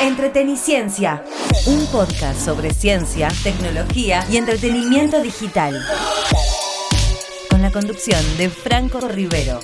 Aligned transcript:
Entreteniciencia, 0.00 1.24
un 1.66 1.84
podcast 1.86 2.40
sobre 2.40 2.72
ciencia, 2.72 3.28
tecnología 3.42 4.24
y 4.30 4.36
entretenimiento 4.36 5.20
digital. 5.20 5.74
Con 7.50 7.62
la 7.62 7.72
conducción 7.72 8.20
de 8.38 8.48
Franco 8.48 9.00
Rivero. 9.00 9.58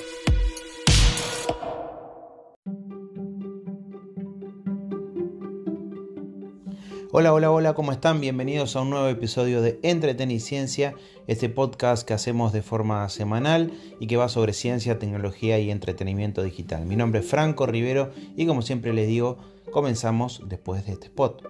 Hola, 7.13 7.33
hola, 7.33 7.53
hola, 7.53 7.75
¿cómo 7.75 7.93
están? 7.93 8.21
Bienvenidos 8.21 8.75
a 8.75 8.81
un 8.81 8.91
nuevo 8.91 9.07
episodio 9.07 9.63
de 9.63 9.79
Entreteniciencia, 9.85 10.97
este 11.29 11.49
podcast 11.49 12.05
que 12.05 12.13
hacemos 12.13 12.53
de 12.53 12.63
forma 12.63 13.09
semanal 13.09 13.73
y 14.01 14.09
que 14.09 14.17
va 14.17 14.29
sobre 14.29 14.53
ciencia, 14.53 14.99
tecnología 14.99 15.61
y 15.61 15.71
entretenimiento 15.71 16.43
digital. 16.43 16.87
Mi 16.87 16.97
nombre 16.97 17.21
es 17.21 17.27
Franco 17.27 17.67
Rivero 17.67 18.11
y 18.37 18.47
como 18.47 18.63
siempre 18.63 18.93
les 18.93 19.07
digo, 19.07 19.39
comenzamos 19.75 20.41
después 20.47 20.87
de 20.87 20.93
este 20.93 21.09
spot. 21.09 21.43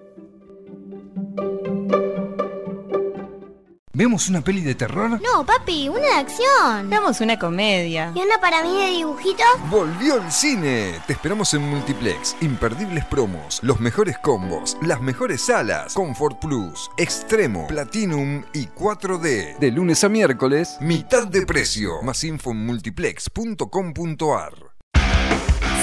¿Vemos 3.96 4.28
una 4.28 4.41
peli 4.41 4.62
de 4.62 4.74
terror? 4.74 5.20
No, 5.23 5.46
papi, 5.46 5.88
una 5.88 6.01
de 6.01 6.15
acción. 6.15 6.91
Veamos 6.91 7.20
una 7.20 7.38
comedia. 7.38 8.10
¿Y 8.12 8.18
una 8.18 8.41
para 8.41 8.65
mí 8.65 8.77
de 8.77 8.88
dibujitos? 8.88 9.46
¡Volvió 9.70 10.16
el 10.16 10.32
cine! 10.32 11.01
Te 11.06 11.12
esperamos 11.12 11.55
en 11.55 11.70
Multiplex. 11.70 12.34
Imperdibles 12.41 13.05
promos, 13.05 13.60
los 13.62 13.79
mejores 13.79 14.18
combos, 14.18 14.77
las 14.82 15.01
mejores 15.01 15.43
salas, 15.43 15.95
Comfort 15.95 16.41
Plus, 16.41 16.91
Extremo, 16.96 17.68
Platinum 17.68 18.43
y 18.52 18.66
4D. 18.66 19.59
De 19.59 19.70
lunes 19.70 20.02
a 20.02 20.09
miércoles, 20.09 20.77
mitad 20.80 21.29
de 21.29 21.46
precio. 21.46 22.02
Más 22.02 22.24
info 22.24 22.51
en 22.51 22.66
multiplex.com.ar. 22.66 24.63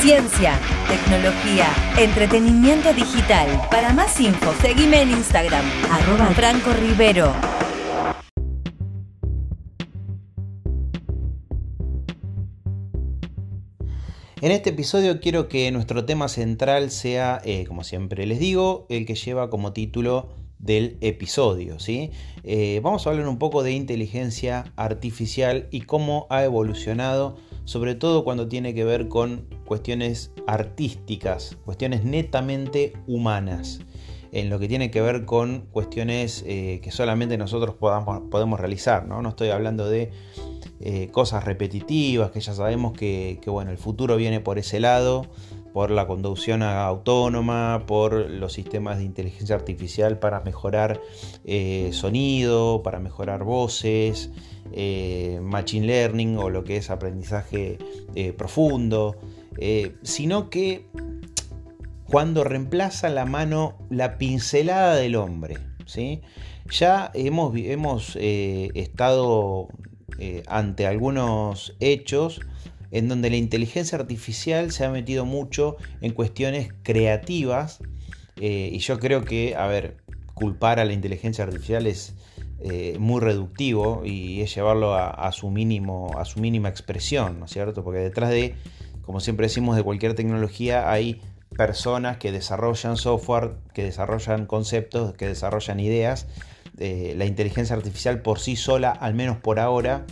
Ciencia, 0.01 0.59
tecnología, 0.87 1.67
entretenimiento 1.95 2.91
digital. 2.91 3.47
Para 3.69 3.93
más 3.93 4.19
info, 4.19 4.51
seguime 4.59 5.03
en 5.03 5.11
Instagram, 5.11 5.63
arroba 5.91 6.25
Franco 6.31 6.73
Rivero. 6.73 7.31
En 14.41 14.51
este 14.51 14.71
episodio 14.71 15.19
quiero 15.19 15.47
que 15.47 15.71
nuestro 15.71 16.03
tema 16.03 16.29
central 16.29 16.89
sea, 16.89 17.39
eh, 17.45 17.65
como 17.67 17.83
siempre 17.83 18.25
les 18.25 18.39
digo, 18.39 18.87
el 18.89 19.05
que 19.05 19.13
lleva 19.13 19.51
como 19.51 19.71
título 19.71 20.29
del 20.57 20.97
episodio. 21.01 21.79
¿sí? 21.79 22.09
Eh, 22.43 22.79
vamos 22.83 23.05
a 23.05 23.11
hablar 23.11 23.27
un 23.27 23.37
poco 23.37 23.61
de 23.61 23.73
inteligencia 23.73 24.73
artificial 24.77 25.67
y 25.69 25.81
cómo 25.81 26.25
ha 26.31 26.43
evolucionado, 26.43 27.37
sobre 27.65 27.93
todo 27.93 28.23
cuando 28.23 28.47
tiene 28.47 28.73
que 28.73 28.83
ver 28.83 29.07
con 29.07 29.60
cuestiones 29.71 30.33
artísticas, 30.47 31.55
cuestiones 31.63 32.03
netamente 32.03 32.91
humanas 33.07 33.79
en 34.33 34.49
lo 34.49 34.59
que 34.59 34.67
tiene 34.67 34.91
que 34.91 34.99
ver 34.99 35.23
con 35.23 35.61
cuestiones 35.71 36.43
eh, 36.45 36.81
que 36.83 36.91
solamente 36.91 37.37
nosotros 37.37 37.75
podamos, 37.75 38.23
podemos 38.29 38.59
realizar. 38.59 39.07
¿no? 39.07 39.21
no 39.21 39.29
estoy 39.29 39.47
hablando 39.47 39.89
de 39.89 40.11
eh, 40.81 41.07
cosas 41.13 41.45
repetitivas, 41.45 42.31
que 42.31 42.41
ya 42.41 42.53
sabemos 42.53 42.91
que, 42.91 43.39
bueno, 43.47 43.71
el 43.71 43.77
futuro 43.77 44.17
viene 44.17 44.41
por 44.41 44.59
ese 44.59 44.81
lado, 44.81 45.25
por 45.71 45.89
la 45.89 46.05
conducción 46.05 46.63
autónoma, 46.63 47.85
por 47.87 48.29
los 48.29 48.51
sistemas 48.51 48.97
de 48.97 49.05
inteligencia 49.05 49.55
artificial 49.55 50.19
para 50.19 50.41
mejorar 50.41 50.99
eh, 51.45 51.91
sonido, 51.93 52.83
para 52.83 52.99
mejorar 52.99 53.45
voces, 53.45 54.31
machine 55.41 55.87
learning 55.87 56.37
o 56.37 56.49
lo 56.49 56.65
que 56.65 56.75
es 56.75 56.89
aprendizaje 56.89 57.77
profundo, 58.37 59.15
sino 60.01 60.49
que 60.49 60.85
cuando 62.05 62.43
reemplaza 62.43 63.09
la 63.09 63.25
mano, 63.25 63.77
la 63.89 64.17
pincelada 64.17 64.95
del 64.95 65.15
hombre. 65.15 65.57
¿sí? 65.85 66.21
Ya 66.69 67.11
hemos, 67.13 67.55
hemos 67.55 68.15
estado 68.15 69.69
eh, 70.23 70.43
ante 70.45 70.85
algunos 70.85 71.75
hechos 71.79 72.41
en 72.91 73.07
donde 73.07 73.31
la 73.31 73.37
inteligencia 73.37 73.97
artificial 73.97 74.71
se 74.71 74.85
ha 74.85 74.91
metido 74.91 75.25
mucho 75.25 75.77
en 76.01 76.13
cuestiones 76.13 76.69
creativas 76.83 77.79
eh, 78.35 78.69
y 78.71 78.77
yo 78.77 78.99
creo 78.99 79.23
que, 79.23 79.55
a 79.55 79.65
ver, 79.65 79.97
culpar 80.35 80.79
a 80.79 80.85
la 80.85 80.93
inteligencia 80.93 81.43
artificial 81.43 81.87
es 81.87 82.13
eh, 82.59 82.97
muy 82.99 83.19
reductivo 83.19 84.03
y 84.05 84.41
es 84.41 84.53
llevarlo 84.53 84.93
a, 84.93 85.31
su 85.31 85.49
mínimo, 85.49 86.11
a 86.15 86.25
su 86.25 86.39
mínima 86.39 86.69
expresión, 86.69 87.39
¿no 87.39 87.45
es 87.45 87.51
cierto? 87.51 87.83
Porque 87.83 88.01
detrás 88.01 88.29
de, 88.29 88.53
como 89.11 89.19
siempre 89.19 89.47
decimos, 89.47 89.75
de 89.75 89.83
cualquier 89.83 90.15
tecnología 90.15 90.89
hay 90.89 91.19
personas 91.57 92.15
que 92.15 92.31
desarrollan 92.31 92.95
software, 92.95 93.55
que 93.73 93.83
desarrollan 93.83 94.45
conceptos, 94.45 95.15
que 95.15 95.27
desarrollan 95.27 95.81
ideas 95.81 96.27
eh, 96.77 97.13
la 97.17 97.25
inteligencia 97.25 97.75
artificial 97.75 98.21
por 98.21 98.39
sí 98.39 98.55
sola, 98.55 98.89
al 98.89 99.13
menos 99.13 99.35
por 99.35 99.59
ahora, 99.59 100.05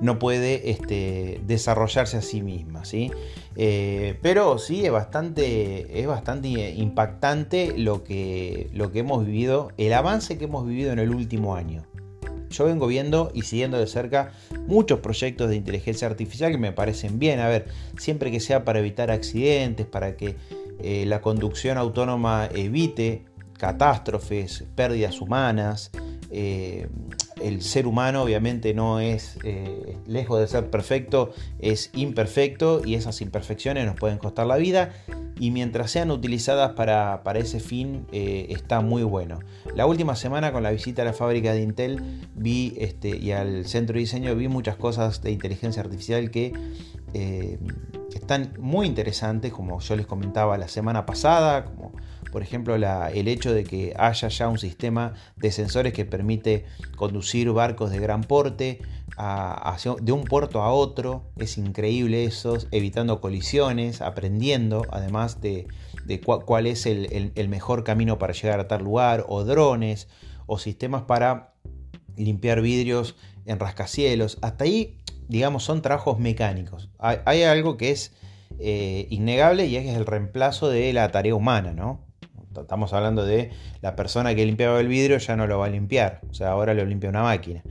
no 0.00 0.20
puede 0.20 0.70
este, 0.70 1.40
desarrollarse 1.44 2.18
a 2.18 2.22
sí 2.22 2.40
misma. 2.40 2.84
¿sí? 2.84 3.10
Eh, 3.56 4.16
pero 4.22 4.58
sí 4.58 4.86
es 4.86 4.92
bastante, 4.92 5.98
es 6.00 6.06
bastante 6.06 6.48
impactante 6.70 7.74
lo 7.76 8.04
que, 8.04 8.70
lo 8.72 8.92
que 8.92 9.00
hemos 9.00 9.26
vivido, 9.26 9.72
el 9.76 9.92
avance 9.92 10.38
que 10.38 10.44
hemos 10.44 10.64
vivido 10.68 10.92
en 10.92 11.00
el 11.00 11.10
último 11.10 11.56
año. 11.56 11.82
Yo 12.52 12.64
vengo 12.64 12.86
viendo 12.86 13.30
y 13.34 13.42
siguiendo 13.42 13.78
de 13.78 13.86
cerca 13.86 14.32
muchos 14.66 15.00
proyectos 15.00 15.48
de 15.48 15.56
inteligencia 15.56 16.06
artificial 16.06 16.52
que 16.52 16.58
me 16.58 16.72
parecen 16.72 17.18
bien. 17.18 17.40
A 17.40 17.48
ver, 17.48 17.66
siempre 17.98 18.30
que 18.30 18.40
sea 18.40 18.64
para 18.64 18.78
evitar 18.78 19.10
accidentes, 19.10 19.86
para 19.86 20.16
que 20.16 20.36
eh, 20.80 21.04
la 21.06 21.20
conducción 21.20 21.78
autónoma 21.78 22.48
evite 22.54 23.24
catástrofes, 23.58 24.64
pérdidas 24.74 25.20
humanas. 25.20 25.90
Eh, 26.30 26.88
el 27.42 27.62
ser 27.62 27.86
humano 27.86 28.22
obviamente 28.22 28.74
no 28.74 29.00
es, 29.00 29.38
eh, 29.44 29.96
lejos 30.06 30.40
de 30.40 30.46
ser 30.46 30.70
perfecto, 30.70 31.32
es 31.58 31.90
imperfecto 31.94 32.82
y 32.84 32.94
esas 32.94 33.20
imperfecciones 33.20 33.86
nos 33.86 33.96
pueden 33.96 34.18
costar 34.18 34.46
la 34.46 34.56
vida 34.56 34.92
y 35.38 35.50
mientras 35.50 35.90
sean 35.90 36.10
utilizadas 36.10 36.72
para, 36.72 37.20
ese 37.34 37.60
fin 37.60 38.06
eh, 38.12 38.46
está 38.50 38.80
muy 38.80 39.02
bueno. 39.02 39.40
La 39.74 39.86
última 39.86 40.16
semana 40.16 40.52
con 40.52 40.62
la 40.62 40.70
visita 40.70 41.02
a 41.02 41.04
la 41.04 41.12
fábrica 41.12 41.52
de 41.52 41.62
Intel 41.62 42.02
vi 42.34 42.74
este, 42.78 43.16
y 43.16 43.32
al 43.32 43.66
centro 43.66 43.94
de 43.94 44.00
diseño 44.00 44.34
vi 44.34 44.48
muchas 44.48 44.76
cosas 44.76 45.22
de 45.22 45.32
inteligencia 45.32 45.82
artificial 45.82 46.30
que 46.30 46.52
están 48.14 48.52
muy 48.58 48.86
interesantes, 48.86 49.52
como 49.52 49.80
yo 49.80 49.96
les 49.96 50.06
comentaba 50.06 50.56
la 50.58 50.68
semana 50.68 51.04
pasada, 51.04 51.66
por 52.32 52.42
ejemplo, 52.42 52.74
el 52.74 53.28
hecho 53.28 53.52
de 53.52 53.62
que 53.62 53.94
haya 53.98 54.28
ya 54.28 54.48
un 54.48 54.58
sistema 54.58 55.12
de 55.36 55.52
sensores 55.52 55.92
que 55.92 56.06
permite 56.06 56.64
conducir 56.96 57.52
barcos 57.52 57.90
de 57.90 57.98
gran 57.98 58.22
porte 58.22 58.80
de 60.00 60.12
un 60.12 60.24
puerto 60.24 60.62
a 60.62 60.72
otro. 60.72 61.24
Es 61.36 61.58
increíble 61.58 62.24
eso, 62.24 62.56
evitando 62.70 63.20
colisiones, 63.20 64.00
aprendiendo 64.00 64.86
además 64.90 65.42
de, 65.42 65.68
cuál 66.24 66.66
es 66.66 66.86
el, 66.86 67.48
mejor 67.50 67.84
camino 67.84 68.18
para 68.18 68.32
llegar 68.32 68.60
a 68.60 68.66
tal 68.66 68.82
lugar, 68.82 69.26
o 69.28 69.44
drones, 69.44 70.08
o 70.46 70.58
sistemas 70.58 71.02
para 71.02 71.52
limpiar 72.16 72.62
vidrios 72.62 73.14
en 73.44 73.60
rascacielos. 73.60 74.38
Hasta 74.40 74.64
ahí, 74.64 75.02
digamos, 75.28 75.64
son 75.64 75.82
trabajos 75.82 76.18
mecánicos. 76.18 76.88
Hay, 76.98 77.42
algo 77.42 77.76
que 77.76 77.90
es 77.90 78.14
eh, 78.58 79.06
innegable 79.10 79.66
y 79.66 79.76
es 79.76 79.94
el 79.94 80.06
reemplazo 80.06 80.70
de 80.70 80.94
la 80.94 81.10
tarea 81.10 81.34
humana, 81.34 81.72
¿no? 81.72 82.11
Estamos 82.60 82.92
hablando 82.92 83.24
de 83.24 83.50
la 83.80 83.96
persona 83.96 84.34
que 84.34 84.44
limpiaba 84.44 84.78
el 84.80 84.88
vidrio 84.88 85.18
ya 85.18 85.36
no 85.36 85.46
lo 85.46 85.58
va 85.58 85.66
a 85.66 85.70
limpiar, 85.70 86.20
o 86.30 86.34
sea, 86.34 86.50
ahora 86.50 86.74
lo 86.74 86.84
limpia 86.84 87.10
una 87.10 87.22
máquina. 87.22 87.62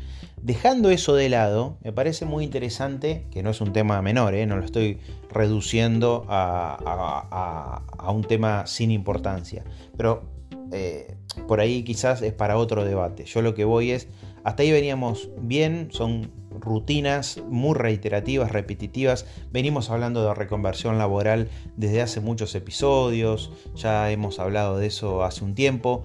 Dejando 0.42 0.90
eso 0.90 1.14
de 1.14 1.30
lado, 1.30 1.78
me 1.84 1.94
parece 1.94 2.26
muy 2.26 2.44
interesante, 2.44 3.28
que 3.30 3.44
no 3.44 3.52
es 3.52 3.62
un 3.62 3.74
tema 3.74 4.02
menor, 4.02 4.34
¿eh? 4.34 4.48
no 4.48 4.58
lo 4.58 4.66
estoy 4.66 5.00
reduciendo 5.30 6.26
a, 6.28 7.84
un 8.08 8.24
tema 8.24 8.66
sin 8.66 8.90
importancia, 8.90 9.64
pero 9.96 10.24
eh, 10.72 11.16
por 11.48 11.60
ahí 11.60 11.84
quizás 11.84 12.24
es 12.24 12.34
para 12.34 12.58
otro 12.58 12.84
debate. 12.84 13.26
Yo 13.26 13.44
lo 13.44 13.54
que 13.54 13.66
voy 13.66 13.92
es, 13.92 14.08
hasta 14.44 14.64
ahí 14.64 14.72
veníamos 14.72 15.30
bien, 15.40 15.90
son 15.92 16.32
rutinas 16.60 17.42
muy 17.50 17.76
reiterativas, 17.76 18.52
repetitivas. 18.52 19.26
Venimos 19.52 19.90
hablando 19.90 20.24
de 20.26 20.34
reconversión 20.34 20.98
laboral 20.98 21.50
desde 21.76 22.02
hace 22.02 22.22
muchos 22.22 22.56
episodios, 22.56 23.52
ya 23.76 24.12
hemos 24.12 24.40
hablado 24.40 24.78
de 24.78 24.88
eso 24.88 25.24
hace 25.24 25.44
un 25.44 25.56
tiempo, 25.56 26.04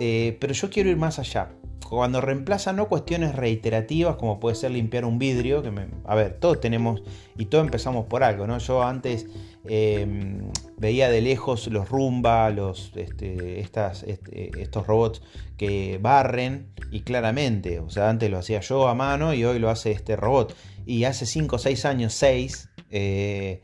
eh, 0.00 0.36
pero 0.40 0.52
yo 0.52 0.70
quiero 0.70 0.90
ir 0.90 0.96
más 0.96 1.18
allá. 1.18 1.50
Cuando 1.88 2.22
reemplaza 2.22 2.72
no 2.72 2.88
cuestiones 2.88 3.34
reiterativas 3.34 4.16
como 4.16 4.40
puede 4.40 4.56
ser 4.56 4.70
limpiar 4.70 5.04
un 5.04 5.18
vidrio, 5.18 5.62
que 5.62 5.70
a 6.06 6.14
ver, 6.14 6.38
todos 6.40 6.58
tenemos 6.58 7.02
y 7.36 7.46
todos 7.46 7.64
empezamos 7.64 8.06
por 8.06 8.24
algo, 8.24 8.46
¿no? 8.46 8.56
Yo 8.58 8.82
antes 8.82 9.26
Em, 9.64 10.50
veía 10.76 11.08
de 11.08 11.20
lejos 11.20 11.68
los 11.68 11.88
rumba, 11.88 12.52
este, 12.96 13.60
este, 13.60 14.60
estos 14.60 14.86
robots 14.86 15.22
que 15.56 15.98
barren 16.02 16.72
y 16.90 17.02
claramente, 17.02 17.78
o 17.78 17.88
sea, 17.88 18.08
antes 18.08 18.28
lo 18.28 18.38
hacía 18.38 18.60
yo 18.60 18.88
a 18.88 18.94
mano 18.94 19.34
y 19.34 19.44
hoy 19.44 19.58
lo 19.58 19.70
hace 19.70 19.92
este 19.92 20.16
robot. 20.16 20.56
Y 20.84 21.04
hace 21.04 21.26
5 21.26 21.56
o 21.56 21.58
6 21.58 21.84
años, 21.84 22.12
6, 22.14 22.70
eh, 22.90 23.60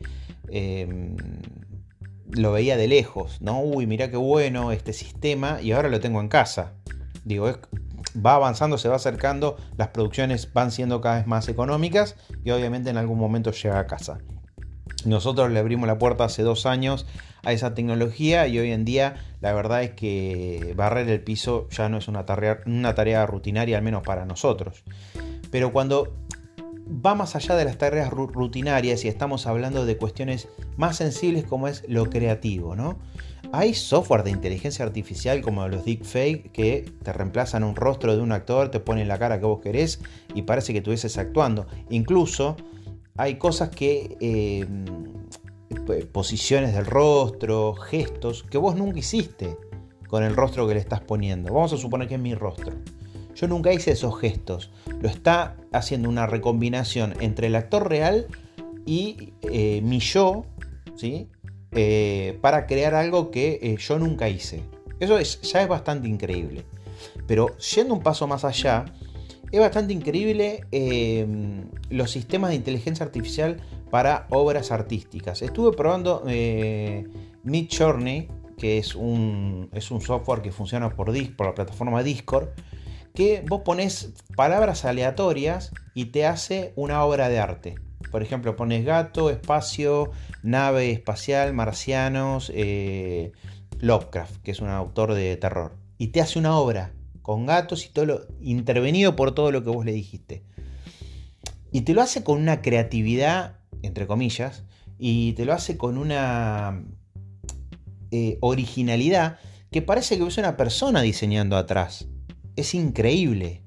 em, 0.49 1.17
lo 2.31 2.53
veía 2.53 2.77
de 2.77 2.87
lejos, 2.87 3.41
¿no? 3.41 3.61
Uy, 3.61 3.85
mira 3.85 4.09
qué 4.09 4.17
bueno 4.17 4.71
este 4.71 4.93
sistema 4.93 5.59
y 5.61 5.73
ahora 5.73 5.89
lo 5.89 5.99
tengo 5.99 6.21
en 6.21 6.29
casa. 6.29 6.75
Digo, 7.25 7.51
va 8.25 8.35
avanzando, 8.35 8.77
se 8.77 8.87
va 8.87 8.95
acercando, 8.95 9.57
las 9.77 9.89
producciones 9.89 10.51
van 10.53 10.71
siendo 10.71 11.01
cada 11.01 11.17
vez 11.17 11.27
más 11.27 11.49
económicas 11.49 12.15
y 12.43 12.51
obviamente 12.51 12.89
en 12.89 12.97
algún 12.97 13.19
momento 13.19 13.51
llega 13.51 13.79
a 13.79 13.87
casa. 13.87 14.19
Nosotros 15.05 15.51
le 15.51 15.59
abrimos 15.59 15.87
la 15.87 15.97
puerta 15.97 16.25
hace 16.25 16.43
dos 16.43 16.65
años 16.65 17.05
a 17.43 17.53
esa 17.53 17.73
tecnología 17.73 18.47
y 18.47 18.59
hoy 18.59 18.71
en 18.71 18.85
día 18.85 19.15
la 19.41 19.53
verdad 19.53 19.83
es 19.83 19.91
que 19.91 20.73
barrer 20.75 21.07
el 21.09 21.21
piso 21.21 21.67
ya 21.69 21.87
no 21.89 21.97
es 21.97 22.07
una 22.07 22.25
tarea, 22.25 23.25
rutinaria, 23.25 23.77
al 23.77 23.83
menos 23.83 24.03
para 24.03 24.25
nosotros. 24.25 24.83
Pero 25.51 25.71
cuando 25.71 26.13
va 26.89 27.15
más 27.15 27.35
allá 27.35 27.55
de 27.55 27.65
las 27.65 27.77
tareas 27.77 28.09
rutinarias 28.09 29.05
y 29.05 29.07
estamos 29.07 29.47
hablando 29.47 29.85
de 29.85 29.97
cuestiones 29.97 30.47
más 30.75 30.97
sensibles 30.97 31.45
como 31.45 31.67
es 31.67 31.83
lo 31.87 32.09
creativo, 32.09 32.75
¿no? 32.75 32.97
Hay 33.51 33.73
software 33.73 34.23
de 34.23 34.31
inteligencia 34.31 34.85
artificial 34.85 35.41
como 35.41 35.67
los 35.67 35.85
deepfake 35.85 36.51
que 36.51 36.91
te 37.03 37.13
reemplazan 37.13 37.63
un 37.63 37.75
rostro 37.75 38.15
de 38.15 38.21
un 38.21 38.31
actor, 38.31 38.69
te 38.69 38.79
ponen 38.79 39.07
la 39.07 39.17
cara 39.17 39.39
que 39.39 39.45
vos 39.45 39.59
querés 39.59 40.01
y 40.35 40.43
parece 40.43 40.71
que 40.71 40.79
estuvieses 40.79 41.17
actuando. 41.17 41.65
Incluso 41.89 42.57
hay 43.19 43.35
cosas 43.35 43.69
que... 43.69 44.17
Eh, 44.19 44.65
posiciones 46.11 46.75
del 46.75 46.85
rostro, 46.85 47.73
gestos 47.73 48.43
que 48.43 48.59
vos 48.59 48.75
nunca 48.75 48.99
hiciste 48.99 49.57
con 50.07 50.23
el 50.23 50.35
rostro 50.35 50.67
que 50.67 50.75
le 50.75 50.79
estás 50.79 51.01
poniendo. 51.01 51.51
Vamos 51.51 51.73
a 51.73 51.77
suponer 51.77 52.07
que 52.07 52.15
es 52.15 52.19
mi 52.19 52.35
rostro. 52.35 52.73
Yo 53.33 53.47
nunca 53.47 53.73
hice 53.73 53.91
esos 53.91 54.19
gestos. 54.19 54.71
Lo 55.01 55.09
está 55.09 55.55
haciendo 55.71 56.07
una 56.07 56.27
recombinación 56.27 57.15
entre 57.21 57.47
el 57.47 57.55
actor 57.55 57.89
real 57.89 58.27
y 58.85 59.33
eh, 59.41 59.81
mi 59.83 59.99
yo, 59.99 60.45
¿sí? 60.95 61.27
Eh, 61.71 62.37
para 62.41 62.67
crear 62.67 62.93
algo 62.93 63.31
que 63.31 63.75
yo 63.79 63.97
nunca 63.97 64.29
hice. 64.29 64.61
Eso 64.99 65.17
es, 65.17 65.41
ya 65.41 65.63
es 65.63 65.67
bastante 65.67 66.07
increíble. 66.07 66.65
Pero 67.25 67.57
yendo 67.57 67.95
un 67.95 68.01
paso 68.01 68.27
más 68.27 68.45
allá, 68.45 68.85
es 69.51 69.59
bastante 69.59 69.93
increíble 69.93 70.65
los 71.89 72.11
sistemas 72.11 72.51
de 72.51 72.55
inteligencia 72.55 73.05
artificial 73.05 73.57
para 73.89 74.27
obras 74.29 74.71
artísticas. 74.71 75.41
Estuve 75.41 75.75
probando 75.75 76.23
Journey, 76.25 78.27
que 78.57 78.77
es 78.77 78.95
un, 78.95 79.69
es 79.73 79.91
un 79.91 80.01
software 80.01 80.41
que 80.41 80.51
funciona 80.51 80.89
por, 80.89 81.11
por 81.35 81.47
la 81.47 81.55
plataforma 81.55 82.03
Discord 82.03 82.49
que 83.13 83.43
vos 83.47 83.61
pones 83.65 84.13
palabras 84.35 84.85
aleatorias 84.85 85.71
y 85.93 86.05
te 86.05 86.25
hace 86.25 86.73
una 86.75 87.03
obra 87.03 87.29
de 87.29 87.39
arte. 87.39 87.75
Por 88.11 88.23
ejemplo, 88.23 88.55
pones 88.55 88.85
gato, 88.85 89.29
espacio, 89.29 90.11
nave 90.41 90.91
espacial, 90.91 91.53
marcianos, 91.53 92.51
eh, 92.55 93.31
Lovecraft, 93.79 94.41
que 94.41 94.51
es 94.51 94.61
un 94.61 94.69
autor 94.69 95.13
de 95.13 95.35
terror. 95.37 95.75
Y 95.97 96.07
te 96.07 96.21
hace 96.21 96.39
una 96.39 96.57
obra 96.57 96.93
con 97.21 97.45
gatos 97.45 97.85
y 97.85 97.89
todo 97.89 98.05
lo 98.05 98.21
intervenido 98.41 99.15
por 99.15 99.33
todo 99.33 99.51
lo 99.51 99.63
que 99.63 99.69
vos 99.69 99.85
le 99.85 99.93
dijiste. 99.93 100.43
Y 101.71 101.81
te 101.81 101.93
lo 101.93 102.01
hace 102.01 102.23
con 102.23 102.41
una 102.41 102.61
creatividad, 102.61 103.59
entre 103.83 104.07
comillas, 104.07 104.63
y 104.97 105.33
te 105.33 105.45
lo 105.45 105.53
hace 105.53 105.77
con 105.77 105.97
una 105.97 106.83
eh, 108.11 108.37
originalidad 108.41 109.37
que 109.71 109.81
parece 109.81 110.17
que 110.17 110.25
es 110.25 110.37
una 110.37 110.57
persona 110.57 111.01
diseñando 111.01 111.55
atrás 111.55 112.07
es 112.59 112.75
increíble. 112.75 113.63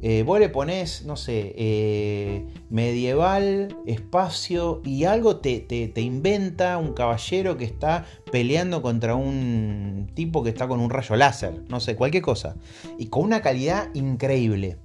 Eh, 0.00 0.22
vos 0.22 0.38
le 0.38 0.48
pones, 0.48 1.04
no 1.04 1.16
sé, 1.16 1.54
eh, 1.56 2.46
medieval, 2.70 3.76
espacio 3.84 4.80
y 4.84 5.04
algo 5.04 5.38
te, 5.38 5.58
te, 5.58 6.00
inventa 6.00 6.78
un 6.78 6.92
caballero 6.92 7.56
que 7.56 7.64
está 7.64 8.06
peleando 8.30 8.80
contra 8.80 9.16
un 9.16 10.08
tipo 10.14 10.44
que 10.44 10.50
está 10.50 10.68
con 10.68 10.78
un 10.78 10.90
rayo 10.90 11.16
láser, 11.16 11.64
no 11.68 11.80
sé, 11.80 11.96
cualquier 11.96 12.22
cosa. 12.22 12.54
Y 12.96 13.06
con 13.06 13.24
una 13.24 13.42
calidad 13.42 13.92
increíble. 13.94 14.78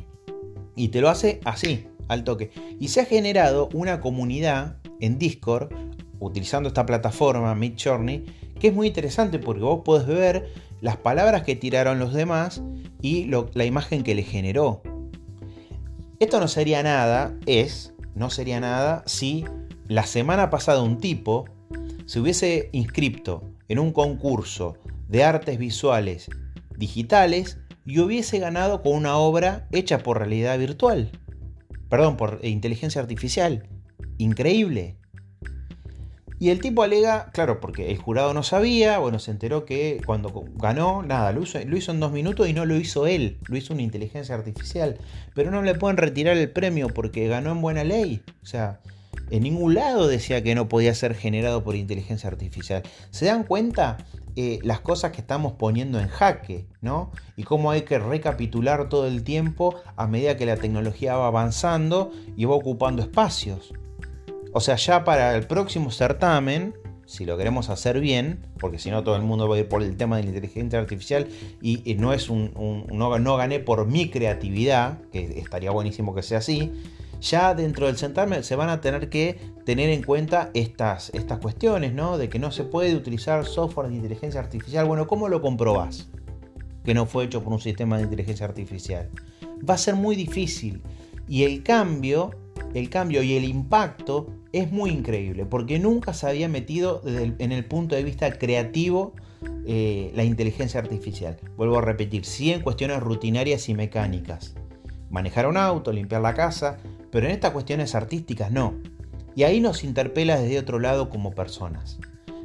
Y 0.76 0.88
te 0.88 1.00
lo 1.00 1.10
hace 1.10 1.42
así, 1.46 1.86
al 2.08 2.24
toque. 2.24 2.50
Y 2.80 2.88
se 2.88 3.02
ha 3.02 3.06
generado 3.06 3.70
una 3.74 4.00
comunidad 4.00 4.78
en 5.00 5.20
Discord, 5.20 5.72
utilizando 6.20 6.70
esta 6.70 6.88
plataforma 6.88 7.54
Midjourney, 7.54 8.26
que 8.60 8.70
es 8.70 8.74
muy 8.74 8.88
interesante 8.88 9.38
porque 9.38 9.62
vos 9.62 9.82
podés 9.86 10.08
ver 10.08 10.50
las 10.82 10.98
palabras 10.98 11.44
que 11.44 11.56
tiraron 11.56 12.00
los 12.00 12.14
demás 12.14 12.64
y 13.00 13.30
la 13.54 13.66
imagen 13.66 14.02
que 14.02 14.16
le 14.16 14.24
generó. 14.24 14.82
Esto 16.20 16.40
no 16.40 16.48
sería 16.48 16.84
nada, 16.84 17.38
es, 17.46 17.94
no 18.16 18.30
sería 18.30 18.60
nada 18.60 19.04
si 19.06 19.46
la 19.88 20.06
semana 20.06 20.50
pasada 20.50 20.82
un 20.82 20.98
tipo 21.00 21.46
se 22.06 22.20
hubiese 22.20 22.70
inscrito 22.72 23.50
en 23.68 23.80
un 23.80 23.92
concurso 23.92 24.78
de 25.08 25.24
artes 25.24 25.58
visuales 25.58 26.30
digitales 26.78 27.60
y 27.86 28.00
hubiese 28.00 28.40
ganado 28.40 28.82
con 28.82 28.94
una 28.94 29.18
obra 29.18 29.68
hecha 29.72 30.00
por 30.00 30.20
realidad 30.20 30.58
virtual. 30.58 31.12
Perdón, 31.90 32.18
por 32.18 32.40
inteligencia 32.44 33.02
artificial. 33.02 33.68
Increíble. 34.18 34.98
Y 36.44 36.50
el 36.50 36.60
tipo 36.60 36.84
alega, 36.84 37.30
claro, 37.32 37.62
porque 37.62 37.90
el 37.90 37.98
jurado 37.98 38.34
no 38.34 38.44
sabía, 38.44 39.00
bueno, 39.00 39.18
se 39.18 39.32
enteró 39.32 39.64
que 39.64 40.02
cuando 40.06 40.44
ganó, 40.56 41.02
nada, 41.02 41.32
lo 41.32 41.42
hizo, 41.42 41.58
en 41.58 42.00
dos 42.02 42.12
minutos 42.12 42.50
y 42.50 42.52
no 42.52 42.66
lo 42.66 42.76
hizo 42.76 43.08
él, 43.08 43.38
lo 43.48 43.56
hizo 43.56 43.74
una 43.74 43.82
inteligencia 43.82 44.36
artificial. 44.36 44.98
Pero 45.34 45.52
no 45.52 45.62
le 45.62 45.74
pueden 45.74 45.96
retirar 45.96 46.36
el 46.36 46.52
premio 46.52 46.90
porque 46.90 47.30
ganó 47.30 47.54
en 47.54 47.62
buena 47.62 47.86
ley. 47.86 48.24
O 48.42 48.46
sea, 48.46 48.82
en 49.30 49.44
ningún 49.44 49.74
lado 49.74 50.06
decía 50.10 50.44
que 50.44 50.54
no 50.54 50.68
podía 50.68 50.94
ser 50.96 51.16
generado 51.16 51.64
por 51.64 51.78
inteligencia 51.78 52.30
artificial. 52.30 52.84
¿Se 53.10 53.26
dan 53.26 53.46
cuenta 53.46 54.06
eh, 54.36 54.60
las 54.64 54.82
cosas 54.82 55.14
que 55.14 55.22
estamos 55.22 55.54
poniendo 55.54 55.98
en 55.98 56.10
jaque, 56.10 56.68
¿no? 56.82 57.14
Y 57.38 57.44
cómo 57.44 57.72
hay 57.72 57.84
que 57.84 58.00
recapitular 58.00 58.90
todo 58.90 59.08
el 59.08 59.24
tiempo 59.24 59.78
a 59.96 60.08
medida 60.08 60.36
que 60.36 60.46
la 60.46 60.58
tecnología 60.58 61.16
va 61.16 61.28
avanzando 61.28 62.12
y 62.36 62.44
va 62.44 62.56
ocupando 62.56 63.02
espacios. 63.02 63.72
O 64.54 64.60
sea, 64.60 64.76
ya 64.76 65.04
para 65.04 65.36
el 65.36 65.48
próximo 65.48 65.90
certamen, 65.90 66.76
si 67.06 67.26
lo 67.26 67.38
queremos 67.38 67.70
hacer 67.70 68.00
bien, 68.00 68.46
porque 68.60 68.78
si 68.78 68.92
no 68.92 69.04
todo 69.04 69.16
el 69.16 69.24
mundo 69.24 69.50
va 69.50 69.56
a 69.56 69.60
ir 69.60 69.68
por 69.68 69.82
el 69.82 69.98
tema 69.98 70.18
de 70.18 70.24
la 70.24 70.30
inteligencia 70.30 70.80
artificial 70.80 71.28
y, 71.60 71.96
no 71.96 72.14
es 72.14 72.30
un, 72.30 72.52
no, 72.92 73.38
gané 73.38 73.60
por 73.60 73.88
mi 73.88 74.12
creatividad, 74.12 75.00
que 75.12 75.40
estaría 75.40 75.72
buenísimo 75.72 76.14
que 76.14 76.22
sea 76.22 76.38
así, 76.38 76.72
ya 77.20 77.56
dentro 77.56 77.88
del 77.88 77.98
certamen 77.98 78.44
se 78.44 78.56
van 78.56 78.70
a 78.70 78.80
tener 78.80 79.10
que 79.10 79.40
tener 79.66 79.90
en 79.90 80.04
cuenta 80.04 80.52
estas, 80.54 81.10
estas 81.16 81.40
cuestiones, 81.40 81.94
¿no? 81.94 82.20
De 82.20 82.30
que 82.30 82.38
no 82.38 82.52
se 82.52 82.64
puede 82.64 82.96
utilizar 82.96 83.46
software 83.46 83.90
de 83.90 83.96
inteligencia 83.96 84.40
artificial. 84.40 84.86
Bueno, 84.86 85.08
¿cómo 85.08 85.30
lo 85.30 85.42
comprobás? 85.42 86.10
Que 86.84 86.94
no 86.94 87.08
fue 87.08 87.24
hecho 87.24 87.44
por 87.44 87.54
un 87.54 87.62
sistema 87.62 87.98
de 87.98 88.04
inteligencia 88.04 88.46
artificial. 88.46 89.10
Va 89.68 89.76
a 89.76 89.78
ser 89.78 89.96
muy 89.96 90.16
difícil. 90.16 90.84
Y 91.28 91.44
el 91.44 91.64
cambio, 91.64 92.32
el 92.74 92.90
cambio 92.90 93.24
y 93.24 93.34
el 93.34 93.44
impacto 93.44 94.28
es 94.52 94.72
muy 94.72 94.90
increíble 94.90 95.46
porque 95.46 95.80
nunca 95.80 96.14
se 96.14 96.28
había 96.28 96.48
metido 96.48 97.02
en 97.06 97.52
el 97.52 97.66
punto 97.66 97.96
de 97.96 98.04
vista 98.04 98.32
creativo 98.38 99.14
eh, 99.66 100.12
la 100.16 100.24
inteligencia 100.24 100.80
artificial. 100.80 101.38
Vuelvo 101.56 101.78
a 101.78 101.82
repetir, 101.82 102.26
sí 102.26 102.52
en 102.52 102.62
cuestiones 102.62 103.00
rutinarias 103.00 103.70
y 103.70 103.74
mecánicas. 103.74 104.56
Manejar 105.10 105.48
un 105.48 105.58
auto, 105.58 105.92
limpiar 105.92 106.22
la 106.22 106.34
casa, 106.34 106.80
pero 107.12 107.28
en 107.28 107.32
estas 107.32 107.52
cuestiones 107.52 107.96
artísticas 107.96 108.52
no. 108.52 108.74
Y 109.36 109.44
ahí 109.44 109.60
nos 109.60 109.84
interpela 109.84 110.40
desde 110.40 110.60
otro 110.60 110.80
lado 110.80 111.10
como 111.10 111.32
personas. 111.32 112.00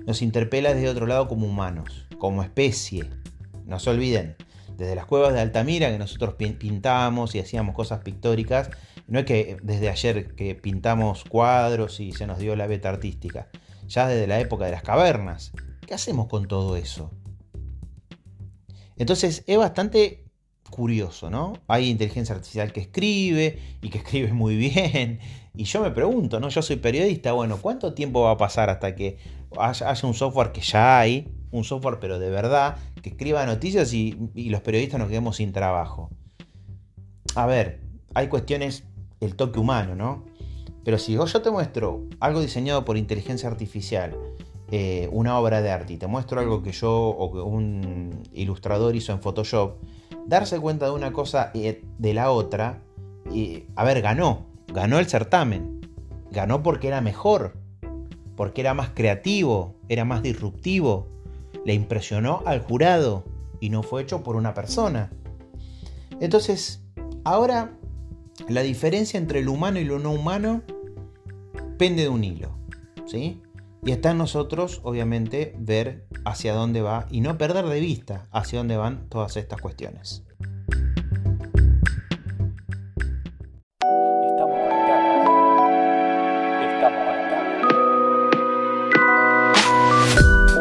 Nos 0.07 0.23
interpela 0.23 0.75
desde 0.75 0.89
otro 0.89 1.07
lado 1.07 1.29
como 1.29 1.47
humanos, 1.47 2.07
como 2.19 2.43
especie. 2.43 3.05
No 3.67 3.79
se 3.79 3.91
olviden, 3.91 4.37
desde 4.77 4.95
las 4.95 5.07
cuevas 5.07 5.35
de 5.35 5.41
Altamira 5.41 5.91
que 5.91 5.99
nosotros 5.99 6.35
pintábamos 6.35 7.35
y 7.35 7.41
hacíamos 7.41 7.75
cosas 7.75 8.01
pictóricas, 8.01 8.71
no 9.09 9.19
es 9.21 9.25
que 9.25 9.57
desde 9.63 9.89
ayer 9.89 10.35
que 10.35 10.55
pintamos 10.55 11.25
cuadros 11.25 11.99
y 11.99 12.13
se 12.13 12.27
nos 12.27 12.39
dio 12.39 12.55
la 12.57 12.67
beta 12.67 12.91
artística, 12.91 13.49
ya 13.87 14.07
desde 14.07 14.27
la 14.27 14.39
época 14.39 14.67
de 14.67 14.73
las 14.73 14.83
cavernas. 14.83 15.53
¿Qué 15.87 15.95
hacemos 15.95 16.29
con 16.29 16.47
todo 16.47 16.77
eso? 16.77 17.11
Entonces 18.97 19.45
es 19.47 19.57
bastante 19.57 20.25
curioso, 20.71 21.31
¿no? 21.31 21.55
Hay 21.69 21.89
inteligencia 21.89 22.35
artificial 22.35 22.71
que 22.71 22.81
escribe 22.81 23.59
y 23.81 23.89
que 23.89 23.99
escribe 24.05 24.35
muy 24.35 24.57
bien. 24.57 25.21
Y 25.55 25.65
yo 25.65 25.81
me 25.81 25.91
pregunto, 25.91 26.39
¿no? 26.39 26.51
Yo 26.51 26.61
soy 26.61 26.77
periodista, 26.77 27.33
bueno, 27.33 27.57
¿cuánto 27.63 27.95
tiempo 27.95 28.23
va 28.23 28.33
a 28.33 28.37
pasar 28.37 28.69
hasta 28.69 28.95
que 28.95 29.17
haya, 29.59 29.95
un 30.03 30.13
software 30.15 30.53
que 30.53 30.61
ya 30.61 31.01
hay, 31.01 31.33
un 31.51 31.65
software 31.65 31.99
pero 31.99 32.19
de 32.19 32.29
verdad, 32.29 32.77
que 33.03 33.09
escriba 33.09 33.47
noticias 33.47 33.95
y, 33.95 34.19
y 34.35 34.51
los 34.51 34.61
periodistas 34.61 35.01
nos 35.01 35.09
quedemos 35.09 35.37
sin 35.37 35.53
trabajo? 35.53 36.11
A 37.35 37.47
ver, 37.47 37.81
hay 38.15 38.29
cuestiones 38.29 38.85
el 39.21 39.37
toque 39.37 39.59
humano, 39.59 39.95
¿no? 39.95 40.25
Pero 40.85 40.99
si 40.99 41.15
yo 41.15 41.43
te 41.43 41.51
muestro 41.51 42.05
algo 42.21 42.41
diseñado 42.41 42.85
por 42.85 42.97
inteligencia 42.97 43.49
artificial, 43.49 44.17
eh, 44.71 45.09
una 45.13 45.39
obra 45.39 45.63
de 45.63 45.71
arte, 45.71 45.95
y 45.95 45.97
te 45.97 46.07
muestro 46.07 46.41
algo 46.41 46.63
que 46.63 46.73
yo 46.73 46.93
o 46.95 47.33
que 47.33 47.41
un 47.41 48.23
ilustrador 48.33 48.95
hizo 48.97 49.13
en 49.13 49.21
Photoshop, 49.21 49.77
darse 50.27 50.59
cuenta 50.61 50.87
de 50.87 50.93
una 50.93 51.13
cosa 51.13 51.51
y 51.55 51.77
de 51.99 52.15
la 52.15 52.31
otra, 52.31 52.83
y, 53.33 53.65
a 53.77 53.85
ver, 53.85 54.03
ganó, 54.03 54.47
ganó 54.69 54.99
el 54.99 55.07
certamen, 55.07 55.81
ganó 56.31 56.63
porque 56.63 56.89
era 56.89 57.01
mejor, 57.01 57.57
porque 58.37 58.61
era 58.61 58.75
más 58.75 58.91
creativo, 58.91 59.75
era 59.89 60.05
más 60.05 60.23
disruptivo, 60.23 61.09
le 61.65 61.75
impresionó 61.75 62.43
al 62.47 62.61
jurado 62.61 63.25
y 63.61 63.71
no 63.71 63.83
fue 63.83 64.03
hecho 64.03 64.23
por 64.23 64.37
una 64.37 64.55
persona. 64.55 65.11
Entonces, 66.21 66.83
ahora 67.25 67.78
la 68.47 68.63
diferencia 68.63 69.19
entre 69.19 69.43
lo 69.43 69.53
humano 69.53 69.81
y 69.81 69.85
lo 69.85 69.99
no 69.99 70.13
humano 70.13 70.63
pende 71.79 72.03
de 72.03 72.09
un 72.09 72.25
hilo, 72.25 72.57
¿sí? 73.07 73.41
Y 73.85 73.93
está 73.93 74.11
en 74.11 74.19
nosotros, 74.19 74.81
obviamente, 74.83 75.55
ver 75.59 76.07
hacia 76.25 76.53
dónde 76.53 76.83
va 76.83 77.07
y 77.11 77.21
no 77.21 77.39
perder 77.39 77.67
de 77.67 77.81
vista 77.81 78.27
hacia 78.33 78.59
dónde 78.59 78.77
van 78.77 79.09
todas 79.09 79.37
estas 79.37 79.61
cuestiones. 79.61 80.25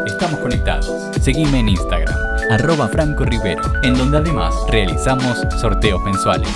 Estamos 0.06 0.40
conectados. 0.40 0.86
Seguime 1.20 1.60
en 1.60 1.70
Instagram, 1.70 2.14
arroba 2.50 2.88
Franco 2.88 3.24
Rivero, 3.24 3.62
en 3.82 3.94
donde 3.94 4.18
además 4.18 4.54
realizamos 4.68 5.44
sorteos 5.60 6.02
mensuales. 6.02 6.48